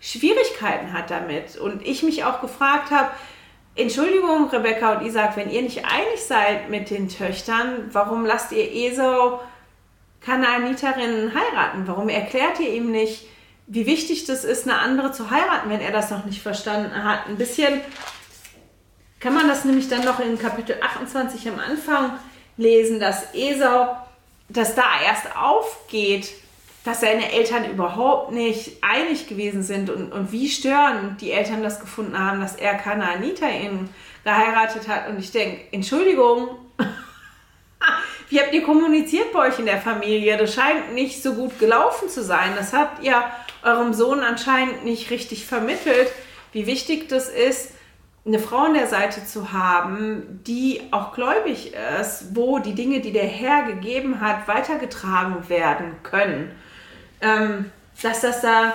Schwierigkeiten 0.00 0.92
hat 0.92 1.10
damit. 1.10 1.56
Und 1.56 1.86
ich 1.86 2.02
mich 2.02 2.24
auch 2.24 2.40
gefragt 2.40 2.90
habe, 2.90 3.10
Entschuldigung, 3.76 4.48
Rebecca 4.50 4.94
und 4.94 5.06
Isaac, 5.06 5.36
wenn 5.36 5.50
ihr 5.50 5.62
nicht 5.62 5.84
einig 5.84 6.22
seid 6.24 6.70
mit 6.70 6.90
den 6.90 7.08
Töchtern, 7.08 7.88
warum 7.92 8.24
lasst 8.24 8.52
ihr 8.52 8.72
Esau 8.72 9.40
Kanaaniterinnen 10.20 11.32
heiraten? 11.34 11.86
Warum 11.86 12.08
erklärt 12.08 12.60
ihr 12.60 12.72
ihm 12.72 12.92
nicht, 12.92 13.26
wie 13.66 13.86
wichtig 13.86 14.26
das 14.26 14.44
ist, 14.44 14.68
eine 14.68 14.78
andere 14.78 15.10
zu 15.10 15.30
heiraten, 15.30 15.70
wenn 15.70 15.80
er 15.80 15.90
das 15.90 16.10
noch 16.10 16.24
nicht 16.24 16.40
verstanden 16.40 17.02
hat? 17.02 17.26
Ein 17.26 17.36
bisschen 17.36 17.80
kann 19.18 19.34
man 19.34 19.48
das 19.48 19.64
nämlich 19.64 19.88
dann 19.88 20.04
noch 20.04 20.20
in 20.20 20.38
Kapitel 20.38 20.76
28 20.80 21.48
am 21.48 21.58
Anfang 21.58 22.18
lesen, 22.56 23.00
dass 23.00 23.34
Esau, 23.34 23.96
dass 24.50 24.74
da 24.74 24.84
erst 25.04 25.34
aufgeht, 25.36 26.32
dass 26.84 27.00
seine 27.00 27.32
Eltern 27.32 27.68
überhaupt 27.68 28.32
nicht 28.32 28.82
einig 28.82 29.26
gewesen 29.26 29.62
sind 29.62 29.88
und, 29.88 30.12
und 30.12 30.32
wie 30.32 30.50
störend 30.50 31.20
die 31.22 31.32
Eltern 31.32 31.62
das 31.62 31.80
gefunden 31.80 32.18
haben, 32.18 32.40
dass 32.40 32.56
er 32.56 32.74
Kanaanita 32.74 33.48
ihn 33.48 33.88
geheiratet 34.22 34.86
hat. 34.86 35.08
Und 35.08 35.18
ich 35.18 35.32
denke, 35.32 35.62
Entschuldigung, 35.72 36.58
wie 38.28 38.38
habt 38.38 38.52
ihr 38.52 38.62
kommuniziert 38.62 39.32
bei 39.32 39.48
euch 39.48 39.58
in 39.58 39.64
der 39.64 39.80
Familie? 39.80 40.36
Das 40.36 40.54
scheint 40.54 40.92
nicht 40.92 41.22
so 41.22 41.32
gut 41.32 41.58
gelaufen 41.58 42.10
zu 42.10 42.22
sein. 42.22 42.52
Das 42.54 42.74
habt 42.74 43.02
ihr 43.02 43.16
eurem 43.62 43.94
Sohn 43.94 44.20
anscheinend 44.20 44.84
nicht 44.84 45.10
richtig 45.10 45.46
vermittelt, 45.46 46.12
wie 46.52 46.66
wichtig 46.66 47.08
das 47.08 47.30
ist, 47.30 47.70
eine 48.26 48.38
Frau 48.38 48.64
an 48.64 48.74
der 48.74 48.86
Seite 48.86 49.26
zu 49.26 49.52
haben, 49.52 50.40
die 50.46 50.80
auch 50.92 51.14
gläubig 51.14 51.72
ist, 52.00 52.34
wo 52.34 52.58
die 52.58 52.74
Dinge, 52.74 53.00
die 53.00 53.12
der 53.12 53.26
Herr 53.26 53.64
gegeben 53.64 54.20
hat, 54.20 54.48
weitergetragen 54.48 55.48
werden 55.48 55.96
können 56.02 56.50
ähm, 57.24 57.72
dass 58.02 58.20
das 58.20 58.42
da 58.42 58.74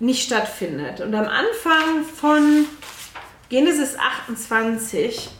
nicht 0.00 0.26
stattfindet. 0.26 1.00
Und 1.00 1.14
am 1.14 1.26
Anfang 1.26 2.04
von 2.04 2.66
Genesis 3.48 3.96
28 3.96 5.30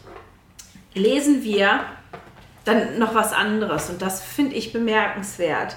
lesen 0.95 1.43
wir 1.43 1.81
dann 2.65 2.99
noch 2.99 3.15
was 3.15 3.33
anderes 3.33 3.91
und 3.91 4.01
das 4.03 4.23
finde 4.23 4.55
ich 4.55 4.73
bemerkenswert. 4.73 5.77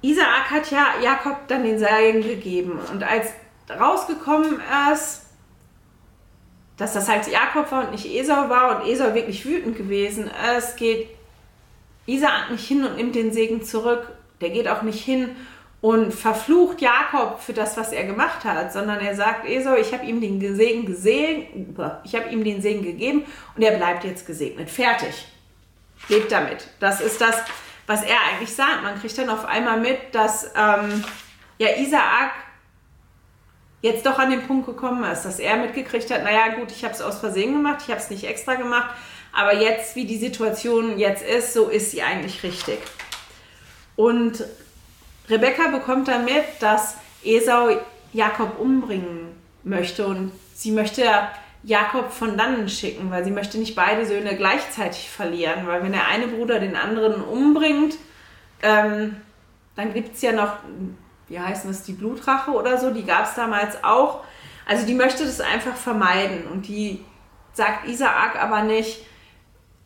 Isaak 0.00 0.50
hat 0.50 0.70
ja 0.70 0.94
Jakob 1.02 1.48
dann 1.48 1.64
den 1.64 1.78
Segen 1.78 2.22
gegeben 2.22 2.78
und 2.90 3.02
als 3.02 3.28
rausgekommen 3.68 4.60
ist, 4.92 5.26
dass 6.76 6.94
das 6.94 7.08
halt 7.08 7.26
Jakob 7.26 7.70
war 7.70 7.84
und 7.84 7.90
nicht 7.90 8.06
Esau 8.06 8.48
war 8.48 8.76
und 8.76 8.88
Esau 8.88 9.12
wirklich 9.12 9.44
wütend 9.44 9.76
gewesen 9.76 10.30
ist, 10.56 10.76
geht 10.76 11.17
Isaak 12.08 12.50
nicht 12.50 12.66
hin 12.66 12.84
und 12.84 12.96
nimmt 12.96 13.14
den 13.14 13.32
Segen 13.32 13.62
zurück. 13.62 14.08
Der 14.40 14.50
geht 14.50 14.66
auch 14.66 14.82
nicht 14.82 15.04
hin 15.04 15.36
und 15.80 16.12
verflucht 16.12 16.80
Jakob 16.80 17.40
für 17.40 17.52
das, 17.52 17.76
was 17.76 17.92
er 17.92 18.04
gemacht 18.04 18.44
hat, 18.44 18.72
sondern 18.72 18.98
er 19.00 19.14
sagt 19.14 19.46
Esau, 19.46 19.76
ich 19.76 19.92
habe 19.92 20.04
ihm 20.06 20.20
den 20.20 20.56
Segen 20.56 20.86
gesehen, 20.86 21.76
ich 22.04 22.14
habe 22.14 22.30
ihm 22.30 22.42
den 22.42 22.60
Segen 22.60 22.82
gegeben 22.82 23.24
und 23.54 23.62
er 23.62 23.76
bleibt 23.76 24.04
jetzt 24.04 24.26
gesegnet. 24.26 24.70
Fertig. 24.70 25.28
Lebt 26.08 26.32
damit. 26.32 26.66
Das 26.80 27.00
ist 27.00 27.20
das, 27.20 27.36
was 27.86 28.02
er 28.02 28.16
eigentlich 28.30 28.54
sagt. 28.54 28.82
Man 28.82 28.98
kriegt 28.98 29.16
dann 29.18 29.28
auf 29.28 29.44
einmal 29.44 29.78
mit, 29.78 29.98
dass 30.12 30.50
ähm, 30.56 31.04
ja 31.58 31.68
Isaak 31.76 32.32
jetzt 33.82 34.04
doch 34.06 34.18
an 34.18 34.30
den 34.30 34.46
Punkt 34.46 34.66
gekommen 34.66 35.04
ist, 35.04 35.22
dass 35.22 35.38
er 35.38 35.56
mitgekriegt 35.56 36.10
hat, 36.10 36.24
naja 36.24 36.56
gut, 36.56 36.72
ich 36.72 36.84
habe 36.84 36.94
es 36.94 37.00
aus 37.00 37.18
Versehen 37.18 37.52
gemacht, 37.52 37.82
ich 37.84 37.90
habe 37.90 38.00
es 38.00 38.10
nicht 38.10 38.24
extra 38.24 38.54
gemacht, 38.54 38.90
aber 39.32 39.54
jetzt, 39.54 39.96
wie 39.96 40.04
die 40.04 40.18
Situation 40.18 40.98
jetzt 40.98 41.22
ist, 41.22 41.52
so 41.52 41.68
ist 41.68 41.90
sie 41.90 42.02
eigentlich 42.02 42.42
richtig. 42.42 42.78
Und 43.96 44.44
Rebecca 45.28 45.68
bekommt 45.68 46.08
dann 46.08 46.24
mit, 46.24 46.44
dass 46.60 46.96
Esau 47.24 47.70
Jakob 48.12 48.58
umbringen 48.58 49.36
möchte 49.64 50.06
und 50.06 50.32
sie 50.54 50.70
möchte 50.70 51.02
Jakob 51.62 52.12
von 52.12 52.36
dannen 52.38 52.68
schicken, 52.68 53.10
weil 53.10 53.24
sie 53.24 53.30
möchte 53.30 53.58
nicht 53.58 53.74
beide 53.74 54.06
Söhne 54.06 54.36
gleichzeitig 54.36 55.10
verlieren, 55.10 55.66
weil 55.66 55.82
wenn 55.82 55.92
der 55.92 56.06
eine 56.06 56.28
Bruder 56.28 56.60
den 56.60 56.76
anderen 56.76 57.22
umbringt, 57.22 57.96
ähm, 58.62 59.16
dann 59.76 59.92
gibt 59.92 60.14
es 60.14 60.22
ja 60.22 60.32
noch, 60.32 60.54
wie 61.28 61.38
heißt 61.38 61.66
das, 61.68 61.82
die 61.82 61.92
Blutrache 61.92 62.52
oder 62.52 62.78
so, 62.78 62.90
die 62.90 63.04
gab 63.04 63.26
es 63.26 63.34
damals 63.34 63.82
auch. 63.84 64.24
Also 64.66 64.86
die 64.86 64.94
möchte 64.94 65.24
das 65.24 65.40
einfach 65.40 65.76
vermeiden 65.76 66.46
und 66.46 66.68
die 66.68 67.04
sagt 67.52 67.88
Isaak 67.88 68.40
aber 68.40 68.62
nicht, 68.62 69.04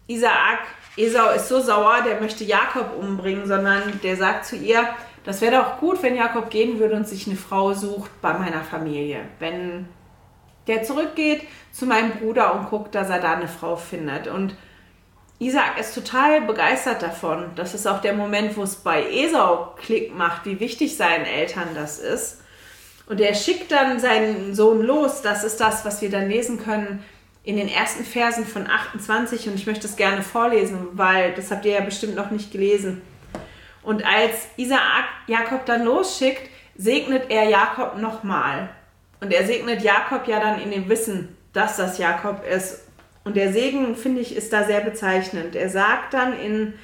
Isaak, 0.07 0.61
Esau 0.97 1.31
ist 1.31 1.49
so 1.49 1.61
sauer, 1.61 2.03
der 2.07 2.21
möchte 2.21 2.45
Jakob 2.45 2.97
umbringen, 2.99 3.47
sondern 3.47 4.01
der 4.03 4.17
sagt 4.17 4.45
zu 4.45 4.57
ihr, 4.57 4.89
das 5.25 5.41
wäre 5.41 5.57
doch 5.57 5.79
gut, 5.79 6.03
wenn 6.03 6.17
Jakob 6.17 6.51
gehen 6.51 6.79
würde 6.79 6.97
und 6.97 7.09
sich 7.09 7.27
eine 7.27 7.37
Frau 7.37 7.73
sucht 7.73 8.11
bei 8.21 8.33
meiner 8.35 8.63
Familie. 8.63 9.21
Wenn 9.39 9.89
der 10.67 10.83
zurückgeht 10.83 11.43
zu 11.73 11.87
meinem 11.87 12.13
Bruder 12.13 12.55
und 12.55 12.69
guckt, 12.69 12.95
dass 12.95 13.11
er 13.11 13.21
da 13.21 13.35
eine 13.35 13.49
Frau 13.49 13.77
findet. 13.77 14.29
Und 14.29 14.55
Isaac 15.39 15.79
ist 15.79 15.95
total 15.95 16.43
begeistert 16.43 17.03
davon. 17.03 17.51
Das 17.57 17.75
ist 17.75 17.87
auch 17.87 18.01
der 18.01 18.15
Moment, 18.15 18.57
wo 18.57 18.63
es 18.63 18.77
bei 18.77 19.05
Esau 19.11 19.75
Klick 19.77 20.15
macht, 20.15 20.45
wie 20.45 20.61
wichtig 20.61 20.97
seinen 20.97 21.25
Eltern 21.25 21.69
das 21.75 21.99
ist. 21.99 22.41
Und 23.07 23.21
er 23.21 23.35
schickt 23.35 23.73
dann 23.73 23.99
seinen 23.99 24.55
Sohn 24.55 24.83
los. 24.83 25.23
Das 25.23 25.43
ist 25.43 25.61
das, 25.61 25.85
was 25.85 26.01
wir 26.01 26.11
dann 26.11 26.29
lesen 26.29 26.63
können 26.63 27.05
in 27.45 27.57
den 27.57 27.69
ersten 27.69 28.05
Versen 28.05 28.47
von 28.47 28.69
28 28.69 29.49
und 29.49 29.55
ich 29.55 29.67
möchte 29.67 29.87
es 29.87 29.97
gerne 29.97 30.23
vorlesen, 30.23 30.89
weil 30.93 31.35
das 31.35 31.51
habt 31.51 31.65
ihr 31.65 31.73
ja 31.73 31.81
bestimmt 31.81 32.15
noch 32.15 32.31
nicht 32.31 32.53
gelesen. 32.53 33.03
Und 33.83 34.05
als 34.05 34.47
Isaak 34.57 35.07
Jakob 35.27 35.67
dann 35.67 35.85
losschickt, 35.85 36.49
segnet 36.77 37.31
er 37.31 37.49
Jakob 37.49 37.99
nochmal. 37.99 38.71
Und 39.21 39.33
er 39.33 39.45
segnet 39.45 39.83
Jakob 39.83 40.27
ja 40.29 40.39
dann 40.39 40.61
in 40.61 40.71
dem 40.71 40.89
Wissen, 40.89 41.37
dass 41.53 41.77
das 41.77 41.99
Jakob 41.99 42.45
ist. 42.47 42.85
Und 43.25 43.37
der 43.37 43.53
Segen, 43.53 43.95
finde 43.97 44.21
ich, 44.21 44.35
ist 44.37 44.53
da 44.53 44.65
sehr 44.65 44.81
bezeichnend. 44.81 45.55
Er 45.55 45.69
sagt 45.69 46.15
dann 46.15 46.39
in 46.39 46.75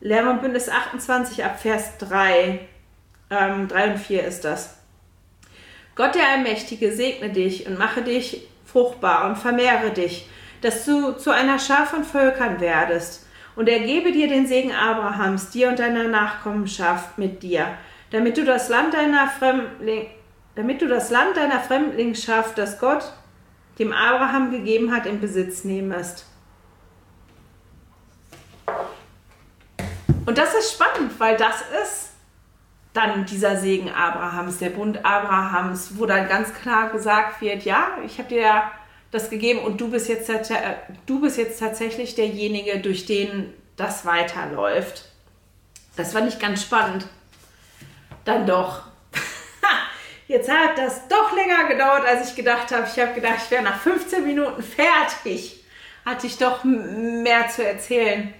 Lehrer 0.00 0.30
und 0.30 0.42
Bündnis 0.42 0.68
28 0.68 1.44
ab 1.44 1.60
Vers 1.60 1.98
3, 1.98 2.60
ähm, 3.30 3.68
3 3.68 3.92
und 3.92 3.98
4 3.98 4.24
ist 4.24 4.44
das. 4.44 4.76
Gott 5.96 6.14
der 6.14 6.28
Allmächtige 6.28 6.92
segne 6.92 7.30
dich 7.30 7.66
und 7.66 7.78
mache 7.78 8.02
dich 8.02 8.46
fruchtbar 8.70 9.28
und 9.28 9.38
vermehre 9.38 9.90
dich, 9.90 10.28
dass 10.60 10.84
du 10.84 11.12
zu 11.12 11.30
einer 11.30 11.58
Schar 11.58 11.86
von 11.86 12.04
Völkern 12.04 12.60
werdest 12.60 13.26
Und 13.56 13.68
er 13.68 13.80
gebe 13.80 14.12
dir 14.12 14.28
den 14.28 14.46
Segen 14.46 14.72
Abrahams, 14.72 15.50
dir 15.50 15.68
und 15.68 15.78
deiner 15.78 16.08
Nachkommenschaft 16.08 17.18
mit 17.18 17.42
dir, 17.42 17.66
damit 18.10 18.36
du 18.36 18.44
das 18.44 18.68
Land 18.68 18.94
deiner 18.94 19.26
Fremdling, 19.26 20.06
damit 20.54 20.82
du 20.82 20.88
das 20.88 21.10
Land 21.10 21.36
deiner 21.36 21.60
Fremdlingschaft, 21.60 22.58
das 22.58 22.78
Gott 22.78 23.12
dem 23.78 23.92
Abraham 23.92 24.50
gegeben 24.50 24.92
hat, 24.92 25.06
in 25.06 25.20
Besitz 25.20 25.64
nehmest. 25.64 26.26
Und 30.26 30.36
das 30.36 30.54
ist 30.54 30.72
spannend, 30.74 31.18
weil 31.18 31.36
das 31.36 31.62
ist 31.82 32.10
dann 32.98 33.24
dieser 33.26 33.56
Segen 33.56 33.90
Abrahams, 33.90 34.58
der 34.58 34.70
Bund 34.70 35.04
Abrahams, 35.04 35.98
wo 35.98 36.06
dann 36.06 36.28
ganz 36.28 36.52
klar 36.52 36.90
gesagt 36.90 37.40
wird, 37.40 37.64
ja, 37.64 37.98
ich 38.04 38.18
habe 38.18 38.28
dir 38.28 38.62
das 39.10 39.30
gegeben 39.30 39.60
und 39.60 39.80
du 39.80 39.90
bist, 39.90 40.08
jetzt, 40.08 40.30
du 41.06 41.20
bist 41.20 41.38
jetzt 41.38 41.60
tatsächlich 41.60 42.14
derjenige, 42.14 42.80
durch 42.80 43.06
den 43.06 43.54
das 43.76 44.04
weiterläuft. 44.04 45.04
Das 45.96 46.12
fand 46.12 46.28
ich 46.28 46.38
ganz 46.38 46.62
spannend. 46.62 47.06
Dann 48.24 48.46
doch. 48.46 48.82
Jetzt 50.28 50.50
hat 50.50 50.76
das 50.76 51.08
doch 51.08 51.34
länger 51.34 51.68
gedauert, 51.68 52.04
als 52.04 52.28
ich 52.28 52.36
gedacht 52.36 52.70
habe. 52.72 52.86
Ich 52.92 53.00
habe 53.00 53.14
gedacht, 53.14 53.38
ich 53.44 53.50
wäre 53.50 53.62
nach 53.62 53.80
15 53.80 54.24
Minuten 54.24 54.62
fertig. 54.62 55.64
Hatte 56.04 56.26
ich 56.26 56.36
doch 56.36 56.64
mehr 56.64 57.48
zu 57.48 57.64
erzählen. 57.64 58.34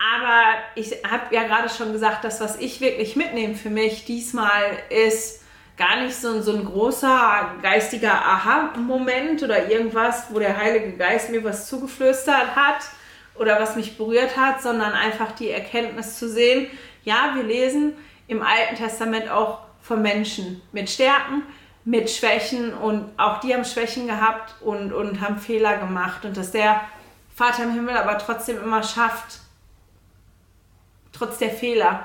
Aber 0.00 0.54
ich 0.76 0.92
habe 1.04 1.34
ja 1.34 1.42
gerade 1.42 1.68
schon 1.68 1.92
gesagt, 1.92 2.24
das, 2.24 2.40
was 2.40 2.56
ich 2.58 2.80
wirklich 2.80 3.16
mitnehme 3.16 3.54
für 3.54 3.68
mich 3.68 4.06
diesmal 4.06 4.78
ist 4.88 5.42
gar 5.76 6.00
nicht 6.00 6.14
so, 6.14 6.40
so 6.40 6.52
ein 6.56 6.64
großer 6.64 7.56
geistiger 7.62 8.12
Aha-Moment 8.12 9.42
oder 9.42 9.70
irgendwas, 9.70 10.26
wo 10.30 10.38
der 10.38 10.56
Heilige 10.56 10.92
Geist 10.96 11.30
mir 11.30 11.44
was 11.44 11.68
zugeflüstert 11.68 12.56
hat 12.56 12.82
oder 13.34 13.60
was 13.60 13.76
mich 13.76 13.98
berührt 13.98 14.36
hat, 14.38 14.62
sondern 14.62 14.92
einfach 14.92 15.32
die 15.32 15.50
Erkenntnis 15.50 16.18
zu 16.18 16.28
sehen, 16.28 16.68
ja, 17.04 17.32
wir 17.34 17.42
lesen 17.42 17.94
im 18.26 18.42
Alten 18.42 18.76
Testament 18.76 19.30
auch 19.30 19.60
von 19.82 20.00
Menschen 20.00 20.62
mit 20.72 20.88
Stärken, 20.88 21.42
mit 21.84 22.10
Schwächen 22.10 22.72
und 22.74 23.10
auch 23.18 23.40
die 23.40 23.54
haben 23.54 23.64
Schwächen 23.64 24.06
gehabt 24.06 24.54
und, 24.60 24.92
und 24.92 25.20
haben 25.20 25.38
Fehler 25.38 25.78
gemacht 25.78 26.24
und 26.24 26.36
dass 26.36 26.52
der 26.52 26.82
Vater 27.34 27.64
im 27.64 27.72
Himmel 27.72 27.96
aber 27.96 28.18
trotzdem 28.18 28.62
immer 28.62 28.82
schafft, 28.82 29.40
trotz 31.12 31.38
der 31.38 31.50
Fehler, 31.50 32.04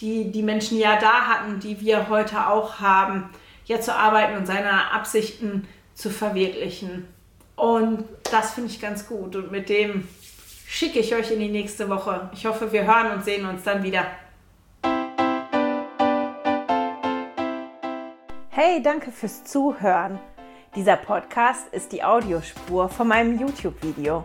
die 0.00 0.30
die 0.30 0.42
Menschen 0.42 0.78
ja 0.78 0.98
da 0.98 1.26
hatten, 1.26 1.60
die 1.60 1.80
wir 1.80 2.08
heute 2.08 2.48
auch 2.48 2.80
haben, 2.80 3.30
ja 3.64 3.80
zu 3.80 3.94
arbeiten 3.94 4.36
und 4.36 4.46
seine 4.46 4.92
Absichten 4.92 5.66
zu 5.94 6.10
verwirklichen. 6.10 7.08
Und 7.56 8.04
das 8.30 8.52
finde 8.52 8.70
ich 8.70 8.80
ganz 8.80 9.08
gut. 9.08 9.34
Und 9.34 9.50
mit 9.50 9.68
dem 9.68 10.06
schicke 10.66 10.98
ich 10.98 11.14
euch 11.14 11.30
in 11.30 11.40
die 11.40 11.48
nächste 11.48 11.88
Woche. 11.88 12.30
Ich 12.34 12.46
hoffe, 12.46 12.72
wir 12.72 12.84
hören 12.84 13.12
und 13.12 13.24
sehen 13.24 13.46
uns 13.46 13.62
dann 13.62 13.82
wieder. 13.82 14.06
Hey, 18.50 18.82
danke 18.82 19.10
fürs 19.10 19.44
Zuhören. 19.44 20.18
Dieser 20.74 20.96
Podcast 20.96 21.68
ist 21.72 21.92
die 21.92 22.04
Audiospur 22.04 22.88
von 22.88 23.08
meinem 23.08 23.38
YouTube-Video. 23.38 24.24